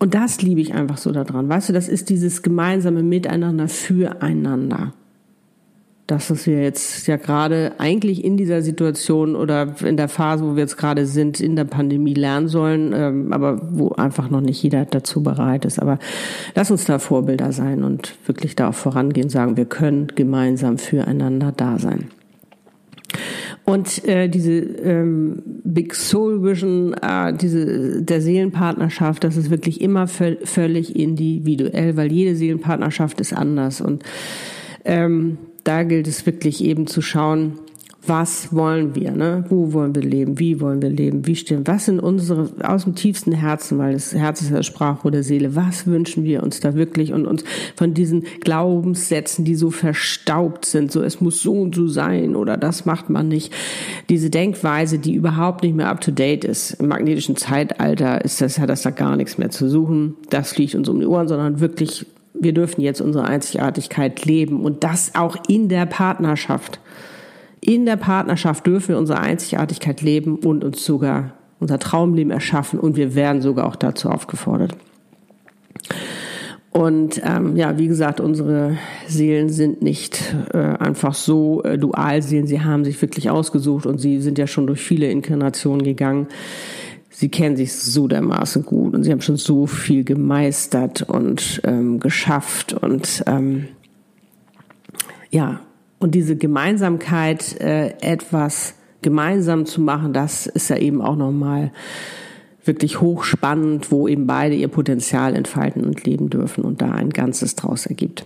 und 0.00 0.12
das 0.12 0.42
liebe 0.42 0.60
ich 0.60 0.74
einfach 0.74 0.98
so 0.98 1.12
daran. 1.12 1.48
Weißt 1.48 1.70
du, 1.70 1.72
das 1.72 1.88
ist 1.88 2.10
dieses 2.10 2.42
gemeinsame 2.42 3.02
Miteinander 3.02 3.68
füreinander 3.68 4.92
das, 6.06 6.30
was 6.30 6.46
wir 6.46 6.62
jetzt 6.62 7.06
ja 7.06 7.16
gerade 7.16 7.72
eigentlich 7.78 8.24
in 8.24 8.36
dieser 8.36 8.60
Situation 8.60 9.34
oder 9.36 9.74
in 9.82 9.96
der 9.96 10.08
Phase, 10.08 10.44
wo 10.44 10.54
wir 10.54 10.62
jetzt 10.62 10.76
gerade 10.76 11.06
sind, 11.06 11.40
in 11.40 11.56
der 11.56 11.64
Pandemie 11.64 12.12
lernen 12.12 12.48
sollen, 12.48 12.92
ähm, 12.94 13.32
aber 13.32 13.60
wo 13.72 13.90
einfach 13.90 14.28
noch 14.28 14.42
nicht 14.42 14.62
jeder 14.62 14.84
dazu 14.84 15.22
bereit 15.22 15.64
ist. 15.64 15.80
Aber 15.80 15.98
lass 16.54 16.70
uns 16.70 16.84
da 16.84 16.98
Vorbilder 16.98 17.52
sein 17.52 17.84
und 17.84 18.16
wirklich 18.26 18.54
da 18.54 18.68
auch 18.68 18.74
vorangehen, 18.74 19.30
sagen, 19.30 19.56
wir 19.56 19.64
können 19.64 20.08
gemeinsam 20.14 20.76
füreinander 20.76 21.52
da 21.56 21.78
sein. 21.78 22.08
Und 23.64 24.04
äh, 24.06 24.28
diese 24.28 24.52
ähm, 24.52 25.42
Big 25.64 25.94
Soul 25.94 26.42
Vision, 26.42 26.92
äh, 27.00 27.32
diese 27.32 28.02
der 28.02 28.20
Seelenpartnerschaft, 28.20 29.24
das 29.24 29.38
ist 29.38 29.48
wirklich 29.48 29.80
immer 29.80 30.06
völlig 30.06 30.96
individuell, 30.96 31.96
weil 31.96 32.12
jede 32.12 32.36
Seelenpartnerschaft 32.36 33.20
ist 33.20 33.32
anders 33.32 33.80
und 33.80 34.02
ähm, 34.84 35.38
da 35.64 35.82
gilt 35.82 36.06
es 36.06 36.26
wirklich 36.26 36.62
eben 36.62 36.86
zu 36.86 37.02
schauen, 37.02 37.58
was 38.06 38.52
wollen 38.52 38.94
wir, 38.94 39.12
ne? 39.12 39.44
Wo 39.48 39.72
wollen 39.72 39.94
wir 39.94 40.02
leben? 40.02 40.38
Wie 40.38 40.60
wollen 40.60 40.82
wir 40.82 40.90
leben? 40.90 41.26
Wie 41.26 41.36
stehen? 41.36 41.66
Was 41.66 41.86
sind 41.86 42.00
unsere 42.00 42.50
aus 42.62 42.84
dem 42.84 42.94
tiefsten 42.94 43.32
Herzen, 43.32 43.78
weil 43.78 43.94
das 43.94 44.12
Herz 44.12 44.42
ist 44.42 44.50
ja 44.50 44.62
Sprache 44.62 45.10
der 45.10 45.22
Seele. 45.22 45.56
Was 45.56 45.86
wünschen 45.86 46.24
wir 46.24 46.42
uns 46.42 46.60
da 46.60 46.74
wirklich 46.74 47.12
und 47.12 47.26
uns 47.26 47.44
von 47.76 47.94
diesen 47.94 48.24
Glaubenssätzen, 48.40 49.44
die 49.44 49.54
so 49.54 49.70
verstaubt 49.70 50.66
sind, 50.66 50.92
so 50.92 51.02
es 51.02 51.20
muss 51.20 51.40
so 51.40 51.54
und 51.54 51.74
so 51.74 51.86
sein 51.86 52.36
oder 52.36 52.56
das 52.56 52.84
macht 52.84 53.08
man 53.10 53.28
nicht. 53.28 53.52
Diese 54.08 54.28
Denkweise, 54.28 54.98
die 54.98 55.14
überhaupt 55.14 55.62
nicht 55.62 55.74
mehr 55.74 55.88
up 55.88 56.00
to 56.00 56.10
date 56.10 56.44
ist. 56.44 56.72
Im 56.74 56.88
magnetischen 56.88 57.36
Zeitalter 57.36 58.22
ist 58.24 58.40
das 58.40 58.58
hat 58.58 58.68
das 58.68 58.82
da 58.82 58.90
gar 58.90 59.16
nichts 59.16 59.38
mehr 59.38 59.50
zu 59.50 59.68
suchen. 59.68 60.16
Das 60.30 60.52
fliegt 60.52 60.74
uns 60.74 60.88
um 60.88 61.00
die 61.00 61.06
Ohren, 61.06 61.28
sondern 61.28 61.60
wirklich 61.60 62.06
wir 62.44 62.52
dürfen 62.52 62.80
jetzt 62.80 63.00
unsere 63.00 63.24
Einzigartigkeit 63.24 64.24
leben 64.24 64.62
und 64.62 64.84
das 64.84 65.14
auch 65.16 65.36
in 65.48 65.68
der 65.68 65.86
Partnerschaft. 65.86 66.78
In 67.60 67.86
der 67.86 67.96
Partnerschaft 67.96 68.66
dürfen 68.66 68.90
wir 68.90 68.98
unsere 68.98 69.18
Einzigartigkeit 69.18 70.02
leben 70.02 70.36
und 70.36 70.62
uns 70.62 70.84
sogar 70.84 71.32
unser 71.58 71.78
Traumleben 71.78 72.30
erschaffen 72.30 72.78
und 72.78 72.96
wir 72.96 73.14
werden 73.14 73.42
sogar 73.42 73.66
auch 73.66 73.76
dazu 73.76 74.10
aufgefordert. 74.10 74.76
Und 76.70 77.22
ähm, 77.24 77.56
ja, 77.56 77.78
wie 77.78 77.86
gesagt, 77.86 78.20
unsere 78.20 78.76
Seelen 79.06 79.48
sind 79.48 79.80
nicht 79.80 80.34
äh, 80.52 80.58
einfach 80.58 81.14
so 81.14 81.62
äh, 81.62 81.78
Dualseelen. 81.78 82.48
Sie 82.48 82.62
haben 82.62 82.84
sich 82.84 83.00
wirklich 83.00 83.30
ausgesucht 83.30 83.86
und 83.86 83.98
sie 83.98 84.20
sind 84.20 84.38
ja 84.38 84.48
schon 84.48 84.66
durch 84.66 84.80
viele 84.80 85.08
Inkarnationen 85.08 85.84
gegangen 85.84 86.26
sie 87.14 87.28
kennen 87.28 87.56
sich 87.56 87.72
so 87.72 88.08
dermaßen 88.08 88.64
gut 88.64 88.94
und 88.94 89.04
sie 89.04 89.12
haben 89.12 89.20
schon 89.20 89.36
so 89.36 89.66
viel 89.66 90.04
gemeistert 90.04 91.02
und 91.02 91.60
ähm, 91.64 92.00
geschafft 92.00 92.74
und 92.74 93.22
ähm, 93.26 93.68
ja, 95.30 95.60
und 95.98 96.14
diese 96.14 96.36
Gemeinsamkeit, 96.36 97.60
äh, 97.60 97.94
etwas 98.00 98.74
gemeinsam 99.00 99.64
zu 99.64 99.80
machen, 99.80 100.12
das 100.12 100.46
ist 100.46 100.70
ja 100.70 100.76
eben 100.76 101.00
auch 101.00 101.16
nochmal 101.16 101.72
wirklich 102.64 103.00
hochspannend, 103.00 103.90
wo 103.90 104.08
eben 104.08 104.26
beide 104.26 104.54
ihr 104.54 104.68
Potenzial 104.68 105.36
entfalten 105.36 105.84
und 105.84 106.04
leben 106.04 106.30
dürfen 106.30 106.64
und 106.64 106.82
da 106.82 106.90
ein 106.90 107.10
Ganzes 107.10 107.54
draus 107.54 107.86
ergibt. 107.86 108.24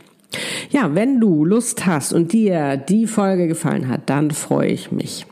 Ja, 0.70 0.94
wenn 0.94 1.20
du 1.20 1.44
Lust 1.44 1.86
hast 1.86 2.12
und 2.12 2.32
dir 2.32 2.76
die 2.76 3.06
Folge 3.06 3.48
gefallen 3.48 3.88
hat, 3.88 4.02
dann 4.06 4.30
freue 4.30 4.68
ich 4.68 4.92
mich. 4.92 5.26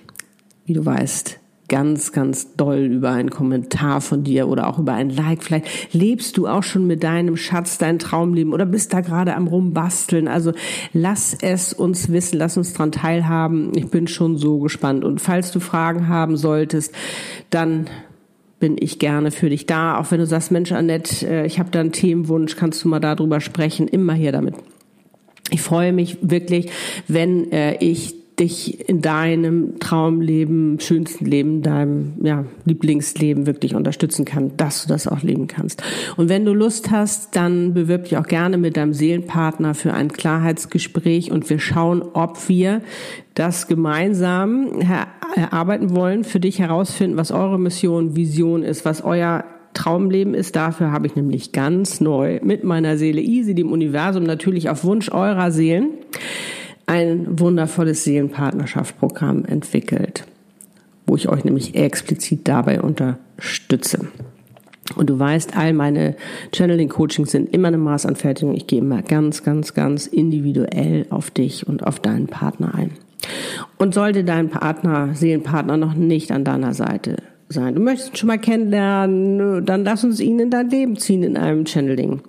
Wie 0.64 0.72
du 0.72 0.84
weißt, 0.84 1.38
ganz, 1.68 2.12
ganz 2.12 2.55
doll 2.55 2.79
über 2.79 3.11
einen 3.11 3.31
Kommentar 3.31 4.00
von 4.00 4.24
dir 4.24 4.48
oder 4.48 4.68
auch 4.68 4.79
über 4.79 4.94
ein 4.94 5.11
Like. 5.11 5.42
Vielleicht 5.42 5.94
lebst 5.94 6.37
du 6.37 6.46
auch 6.46 6.62
schon 6.62 6.87
mit 6.87 7.02
deinem 7.02 7.37
Schatz 7.37 7.79
dein 7.79 7.98
Traumleben 7.98 8.52
oder 8.52 8.66
bist 8.66 8.92
da 8.92 9.00
gerade 9.00 9.35
am 9.35 9.46
rumbasteln. 9.46 10.29
Also 10.29 10.52
lass 10.92 11.37
es 11.40 11.72
uns 11.72 12.11
wissen, 12.11 12.38
lass 12.38 12.57
uns 12.57 12.72
dran 12.72 12.92
teilhaben. 12.92 13.72
Ich 13.76 13.88
bin 13.88 14.07
schon 14.09 14.37
so 14.37 14.59
gespannt. 14.59 15.05
Und 15.05 15.20
falls 15.20 15.50
du 15.50 15.61
Fragen 15.61 16.09
haben 16.09 16.37
solltest, 16.37 16.94
dann 17.50 17.87
bin 18.59 18.76
ich 18.79 18.98
gerne 18.98 19.31
für 19.31 19.50
dich 19.50 19.66
da. 19.66 19.98
Auch 19.98 20.11
wenn 20.11 20.18
du 20.18 20.26
sagst, 20.26 20.50
Mensch, 20.50 20.72
Annette, 20.72 21.26
äh, 21.26 21.46
ich 21.46 21.59
habe 21.59 21.70
da 21.70 21.81
einen 21.81 21.92
Themenwunsch, 21.92 22.57
kannst 22.57 22.85
du 22.85 22.88
mal 22.88 23.00
darüber 23.00 23.40
sprechen. 23.40 23.88
Immer 23.88 24.14
hier 24.14 24.33
damit. 24.33 24.55
Ich 25.50 25.62
freue 25.62 25.92
mich 25.92 26.18
wirklich, 26.22 26.70
wenn 27.07 27.52
äh, 27.52 27.76
ich 27.79 28.14
dich 28.38 28.87
in 28.88 29.01
deinem 29.01 29.79
Traumleben, 29.81 30.79
schönsten 30.79 31.25
Leben, 31.25 31.62
deinem 31.62 32.14
ja, 32.22 32.44
Lieblingsleben 32.66 33.46
wirklich 33.46 33.75
unterstützen 33.75 34.27
kann, 34.27 34.57
dass 34.59 34.83
du 34.83 34.88
das 34.88 35.09
auch 35.09 35.22
leben 35.22 35.46
kannst. 35.46 35.83
Und 36.16 36.29
wenn 36.29 36.44
du 36.44 36.53
Lust 36.53 36.90
hast, 36.90 37.35
dann 37.35 37.72
bewirb 37.72 38.05
dich 38.05 38.18
auch 38.18 38.27
gerne 38.27 38.59
mit 38.59 38.77
deinem 38.77 38.92
Seelenpartner 38.92 39.75
für 39.75 39.94
ein 39.94 40.12
Klarheitsgespräch 40.12 41.31
und 41.31 41.49
wir 41.49 41.59
schauen, 41.59 42.03
ob 42.03 42.49
wir 42.49 42.83
das 43.35 43.68
gemeinsam 43.68 44.81
erarbeiten 45.35 45.94
wollen, 45.94 46.25
für 46.25 46.40
dich 46.40 46.59
herausfinden, 46.59 47.16
was 47.16 47.33
eure 47.33 47.59
Mission, 47.59 48.16
Vision 48.16 48.62
ist, 48.62 48.85
was 48.85 49.03
euer 49.03 49.44
Traumleben 49.72 50.35
ist. 50.35 50.57
Dafür 50.57 50.90
habe 50.90 51.07
ich 51.07 51.16
nämlich 51.16 51.53
ganz 51.53 52.01
neu 52.01 52.40
mit 52.42 52.64
meiner 52.64 52.96
Seele 52.96 53.20
Easy, 53.20 53.55
dem 53.55 53.72
Universum, 53.72 54.25
natürlich 54.25 54.70
auf 54.70 54.85
Wunsch 54.85 55.11
eurer 55.11 55.51
Seelen, 55.51 55.90
ein 56.87 57.38
wundervolles 57.38 58.05
Seelenpartnerschaftsprogramm 58.05 59.44
entwickelt, 59.44 60.25
wo 61.07 61.16
ich 61.16 61.29
euch 61.29 61.44
nämlich 61.44 61.75
explizit 61.75 62.46
dabei 62.49 62.81
unterstütze. 62.81 64.07
Und 64.94 65.11
du 65.11 65.18
weißt, 65.18 65.57
all 65.57 65.72
meine 65.72 66.14
Channeling-Coachings 66.55 67.33
sind 67.33 67.53
immer 67.53 67.68
eine 67.68 67.79
Maßanfertigung. 67.79 68.55
Ich 68.55 68.68
gehe 68.68 68.79
immer 68.79 69.03
ganz, 69.03 69.42
ganz, 69.42 69.75
ganz 69.75 70.07
individuell 70.07 71.07
auf 71.11 71.31
dich 71.31 71.66
und 71.66 71.85
auf 71.85 71.99
deinen 71.99 72.29
Partner 72.29 72.75
ein. 72.75 72.92
Und 73.79 73.94
sollte 73.94 74.22
dein 74.22 74.49
Partner, 74.49 75.14
Seelenpartner 75.14 75.77
noch 75.77 75.94
nicht 75.94 76.31
an 76.31 76.44
deiner 76.44 76.72
Seite 76.72 77.16
sein, 77.49 77.75
du 77.75 77.81
möchtest 77.81 78.12
ihn 78.12 78.16
schon 78.16 78.27
mal 78.29 78.38
kennenlernen, 78.38 79.64
dann 79.64 79.85
lass 79.85 80.05
uns 80.05 80.20
ihn 80.20 80.38
in 80.38 80.51
dein 80.51 80.70
Leben 80.70 80.96
ziehen 80.96 81.22
in 81.22 81.37
einem 81.37 81.66
Channeling. 81.66 82.20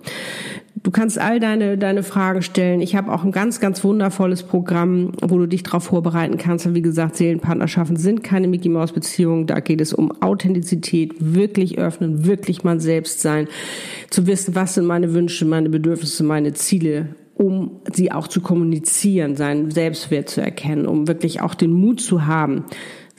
Du 0.82 0.90
kannst 0.90 1.18
all 1.18 1.40
deine, 1.40 1.78
deine 1.78 2.02
Fragen 2.02 2.42
stellen. 2.42 2.80
Ich 2.80 2.94
habe 2.94 3.12
auch 3.12 3.24
ein 3.24 3.32
ganz, 3.32 3.58
ganz 3.58 3.82
wundervolles 3.82 4.42
Programm, 4.42 5.12
wo 5.20 5.38
du 5.38 5.46
dich 5.46 5.62
darauf 5.62 5.84
vorbereiten 5.84 6.38
kannst. 6.38 6.66
Und 6.66 6.74
wie 6.74 6.82
gesagt, 6.82 7.16
Seelenpartnerschaften 7.16 7.96
sind 7.96 8.22
keine 8.22 8.48
Mickey 8.48 8.68
Maus 8.68 8.92
Beziehungen. 8.92 9.46
Da 9.46 9.60
geht 9.60 9.80
es 9.80 9.92
um 9.92 10.12
Authentizität, 10.22 11.14
wirklich 11.18 11.78
öffnen, 11.78 12.26
wirklich 12.26 12.64
man 12.64 12.80
selbst 12.80 13.20
sein, 13.20 13.48
zu 14.10 14.26
wissen, 14.26 14.54
was 14.54 14.74
sind 14.74 14.86
meine 14.86 15.14
Wünsche, 15.14 15.44
meine 15.44 15.68
Bedürfnisse, 15.68 16.24
meine 16.24 16.52
Ziele 16.54 17.08
um 17.38 17.80
sie 17.92 18.10
auch 18.10 18.26
zu 18.26 18.40
kommunizieren, 18.40 19.36
seinen 19.36 19.70
Selbstwert 19.70 20.28
zu 20.28 20.40
erkennen, 20.40 20.86
um 20.86 21.06
wirklich 21.06 21.40
auch 21.40 21.54
den 21.54 21.70
Mut 21.72 22.00
zu 22.00 22.26
haben, 22.26 22.64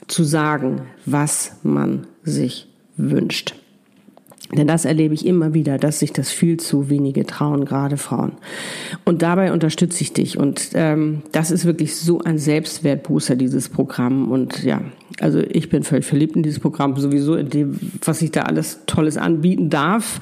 zu 0.07 0.25
sagen, 0.25 0.81
was 1.05 1.55
man 1.63 2.05
sich 2.23 2.67
wünscht. 2.97 3.55
Denn 4.51 4.65
das 4.67 4.85
erlebe 4.85 5.13
ich 5.13 5.25
immer 5.27 5.53
wieder, 5.53 5.77
dass 5.77 5.99
sich 5.99 6.11
das 6.11 6.31
viel 6.31 6.57
zu 6.57 6.89
wenige 6.89 7.25
trauen, 7.25 7.65
gerade 7.65 7.97
Frauen. 7.97 8.31
Und 9.05 9.21
dabei 9.21 9.53
unterstütze 9.53 10.01
ich 10.01 10.13
dich. 10.13 10.39
Und 10.39 10.71
ähm, 10.73 11.21
das 11.31 11.51
ist 11.51 11.65
wirklich 11.65 11.95
so 11.95 12.21
ein 12.21 12.39
Selbstwertbooster, 12.39 13.35
dieses 13.35 13.69
Programm. 13.69 14.31
Und 14.31 14.63
ja, 14.63 14.81
also 15.19 15.39
ich 15.39 15.69
bin 15.69 15.83
völlig 15.83 16.05
verliebt 16.05 16.35
in 16.35 16.41
dieses 16.41 16.59
Programm, 16.59 16.95
sowieso 16.97 17.35
in 17.35 17.49
dem, 17.49 17.79
was 18.03 18.23
ich 18.23 18.31
da 18.31 18.41
alles 18.43 18.79
Tolles 18.87 19.17
anbieten 19.17 19.69
darf. 19.69 20.19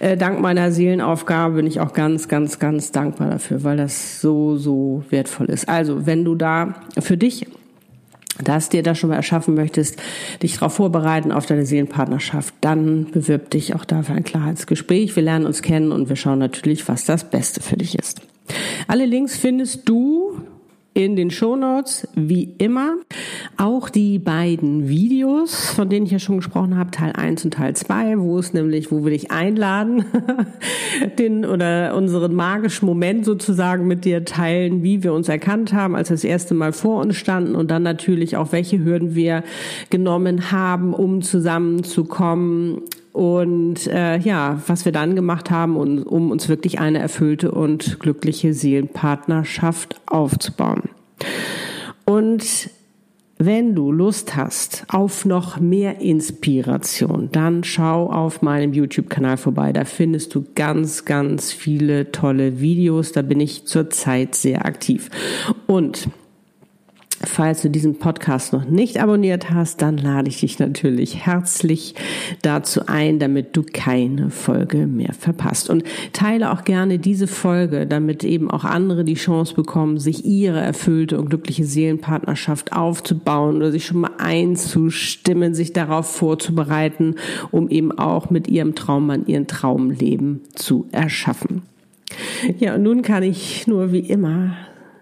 Äh, 0.00 0.16
dank 0.16 0.40
meiner 0.40 0.72
Seelenaufgabe 0.72 1.56
bin 1.56 1.66
ich 1.66 1.80
auch 1.80 1.92
ganz, 1.92 2.28
ganz, 2.28 2.58
ganz 2.58 2.92
dankbar 2.92 3.28
dafür, 3.28 3.62
weil 3.62 3.76
das 3.76 4.22
so, 4.22 4.56
so 4.56 5.04
wertvoll 5.10 5.46
ist. 5.46 5.68
Also, 5.68 6.06
wenn 6.06 6.24
du 6.24 6.34
da 6.34 6.76
für 6.98 7.18
dich 7.18 7.46
das 8.42 8.68
dir 8.68 8.82
das 8.82 8.98
schon 8.98 9.10
mal 9.10 9.16
erschaffen 9.16 9.54
möchtest, 9.54 10.00
dich 10.42 10.54
darauf 10.54 10.74
vorbereiten 10.74 11.32
auf 11.32 11.46
deine 11.46 11.66
Seelenpartnerschaft, 11.66 12.54
dann 12.60 13.10
bewirb 13.10 13.50
dich 13.50 13.74
auch 13.74 13.84
dafür 13.84 14.14
ein 14.14 14.24
Klarheitsgespräch. 14.24 15.14
Wir 15.16 15.22
lernen 15.22 15.46
uns 15.46 15.62
kennen 15.62 15.92
und 15.92 16.08
wir 16.08 16.16
schauen 16.16 16.38
natürlich, 16.38 16.88
was 16.88 17.04
das 17.04 17.28
Beste 17.30 17.60
für 17.60 17.76
dich 17.76 17.98
ist. 17.98 18.20
Alle 18.86 19.06
Links 19.06 19.36
findest 19.36 19.88
du 19.88 20.40
in 20.96 21.14
den 21.14 21.30
Shownotes, 21.30 22.08
wie 22.14 22.54
immer. 22.56 22.94
Auch 23.58 23.90
die 23.90 24.18
beiden 24.18 24.88
Videos, 24.88 25.68
von 25.72 25.90
denen 25.90 26.06
ich 26.06 26.12
ja 26.12 26.18
schon 26.18 26.36
gesprochen 26.36 26.78
habe, 26.78 26.90
Teil 26.90 27.12
1 27.12 27.44
und 27.44 27.52
Teil 27.52 27.76
2, 27.76 28.18
wo 28.18 28.38
es 28.38 28.54
nämlich, 28.54 28.90
wo 28.90 29.04
wir 29.04 29.10
dich 29.10 29.30
einladen, 29.30 30.06
den 31.18 31.44
oder 31.44 31.94
unseren 31.94 32.34
magischen 32.34 32.86
Moment 32.86 33.26
sozusagen 33.26 33.86
mit 33.86 34.06
dir 34.06 34.24
teilen, 34.24 34.82
wie 34.82 35.02
wir 35.02 35.12
uns 35.12 35.28
erkannt 35.28 35.74
haben, 35.74 35.94
als 35.94 36.08
das 36.08 36.24
erste 36.24 36.54
Mal 36.54 36.72
vor 36.72 37.02
uns 37.02 37.16
standen 37.16 37.56
und 37.56 37.70
dann 37.70 37.82
natürlich 37.82 38.38
auch, 38.38 38.52
welche 38.52 38.82
Hürden 38.82 39.14
wir 39.14 39.44
genommen 39.90 40.50
haben, 40.50 40.94
um 40.94 41.20
zusammenzukommen 41.20 42.80
und 43.16 43.86
äh, 43.86 44.18
ja, 44.18 44.60
was 44.66 44.84
wir 44.84 44.92
dann 44.92 45.16
gemacht 45.16 45.50
haben, 45.50 45.78
um, 45.78 46.02
um 46.02 46.30
uns 46.30 46.50
wirklich 46.50 46.80
eine 46.80 46.98
erfüllte 46.98 47.50
und 47.50 47.98
glückliche 47.98 48.52
Seelenpartnerschaft 48.52 49.98
aufzubauen. 50.04 50.90
Und 52.04 52.68
wenn 53.38 53.74
du 53.74 53.90
Lust 53.90 54.36
hast 54.36 54.84
auf 54.88 55.24
noch 55.24 55.58
mehr 55.58 56.02
Inspiration, 56.02 57.30
dann 57.32 57.64
schau 57.64 58.10
auf 58.10 58.42
meinem 58.42 58.74
YouTube-Kanal 58.74 59.38
vorbei. 59.38 59.72
Da 59.72 59.86
findest 59.86 60.34
du 60.34 60.44
ganz, 60.54 61.06
ganz 61.06 61.52
viele 61.52 62.12
tolle 62.12 62.60
Videos. 62.60 63.12
Da 63.12 63.22
bin 63.22 63.40
ich 63.40 63.64
zurzeit 63.64 64.34
sehr 64.34 64.66
aktiv. 64.66 65.08
Und 65.66 66.10
Falls 67.28 67.62
du 67.62 67.70
diesen 67.70 67.98
Podcast 67.98 68.52
noch 68.52 68.64
nicht 68.64 68.98
abonniert 69.02 69.50
hast, 69.50 69.82
dann 69.82 69.98
lade 69.98 70.28
ich 70.28 70.40
dich 70.40 70.58
natürlich 70.58 71.26
herzlich 71.26 71.94
dazu 72.42 72.86
ein, 72.86 73.18
damit 73.18 73.56
du 73.56 73.64
keine 73.64 74.30
Folge 74.30 74.86
mehr 74.86 75.12
verpasst. 75.12 75.68
Und 75.68 75.82
teile 76.12 76.52
auch 76.52 76.64
gerne 76.64 76.98
diese 76.98 77.26
Folge, 77.26 77.86
damit 77.86 78.22
eben 78.22 78.50
auch 78.50 78.64
andere 78.64 79.04
die 79.04 79.14
Chance 79.14 79.54
bekommen, 79.54 79.98
sich 79.98 80.24
ihre 80.24 80.60
erfüllte 80.60 81.18
und 81.18 81.28
glückliche 81.28 81.64
Seelenpartnerschaft 81.64 82.72
aufzubauen 82.72 83.56
oder 83.56 83.72
sich 83.72 83.86
schon 83.86 84.00
mal 84.00 84.12
einzustimmen, 84.18 85.54
sich 85.54 85.72
darauf 85.72 86.06
vorzubereiten, 86.06 87.16
um 87.50 87.68
eben 87.68 87.90
auch 87.98 88.30
mit 88.30 88.48
ihrem 88.48 88.74
Traummann 88.74 89.26
ihren 89.26 89.48
Traumleben 89.48 90.42
zu 90.54 90.86
erschaffen. 90.92 91.62
Ja, 92.58 92.76
und 92.76 92.84
nun 92.84 93.02
kann 93.02 93.24
ich 93.24 93.66
nur 93.66 93.92
wie 93.92 93.98
immer 93.98 94.56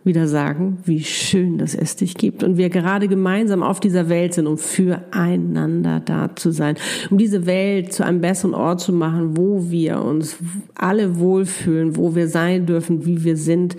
wieder 0.05 0.29
sagen, 0.29 0.79
wie 0.85 1.03
schön 1.03 1.59
dass 1.59 1.75
es 1.75 1.97
dich 1.97 2.15
gibt 2.15 2.43
und 2.43 2.57
wir 2.57 2.69
gerade 2.69 3.09
gemeinsam 3.09 3.63
auf 3.63 3.81
dieser 3.81 4.09
Welt 4.09 4.35
sind, 4.35 4.47
um 4.47 4.59
füreinander 4.59 6.01
da 6.05 6.37
zu 6.37 6.51
sein, 6.51 6.77
um 7.11 7.19
diese 7.19 7.47
Welt 7.47 7.93
zu 7.93 8.05
einem 8.05 8.21
besseren 8.21 8.55
Ort 8.55 8.81
zu 8.81 8.93
machen, 8.93 9.37
wo 9.37 9.71
wir 9.71 10.03
uns 10.03 10.37
alle 10.75 11.19
wohlfühlen, 11.19 11.97
wo 11.97 12.15
wir 12.15 12.29
sein 12.29 12.67
dürfen, 12.67 13.07
wie 13.07 13.25
wir 13.25 13.37
sind, 13.37 13.77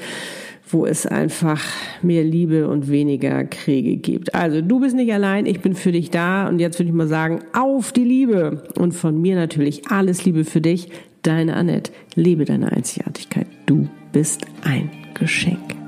wo 0.68 0.86
es 0.86 1.06
einfach 1.06 1.64
mehr 2.02 2.24
Liebe 2.24 2.68
und 2.68 2.90
weniger 2.90 3.44
Kriege 3.44 3.98
gibt. 3.98 4.34
Also 4.34 4.62
du 4.62 4.80
bist 4.80 4.96
nicht 4.96 5.14
allein, 5.14 5.46
ich 5.46 5.62
bin 5.62 5.76
für 5.76 5.92
dich 5.92 6.10
da 6.10 6.48
und 6.48 6.60
jetzt 6.60 6.80
würde 6.80 6.90
ich 6.90 6.96
mal 6.96 7.08
sagen, 7.08 7.42
auf 7.54 7.92
die 7.92 8.04
Liebe 8.04 8.64
und 8.76 8.94
von 8.94 9.22
mir 9.22 9.36
natürlich 9.36 9.88
alles 9.90 10.26
Liebe 10.26 10.44
für 10.44 10.62
dich, 10.62 10.90
deine 11.22 11.56
Annette. 11.56 11.92
Liebe 12.16 12.46
deine 12.46 12.72
Einzigartigkeit. 12.72 13.48
Du 13.66 13.88
bist 14.12 14.46
ein 14.64 14.90
Geschenk. 15.14 15.85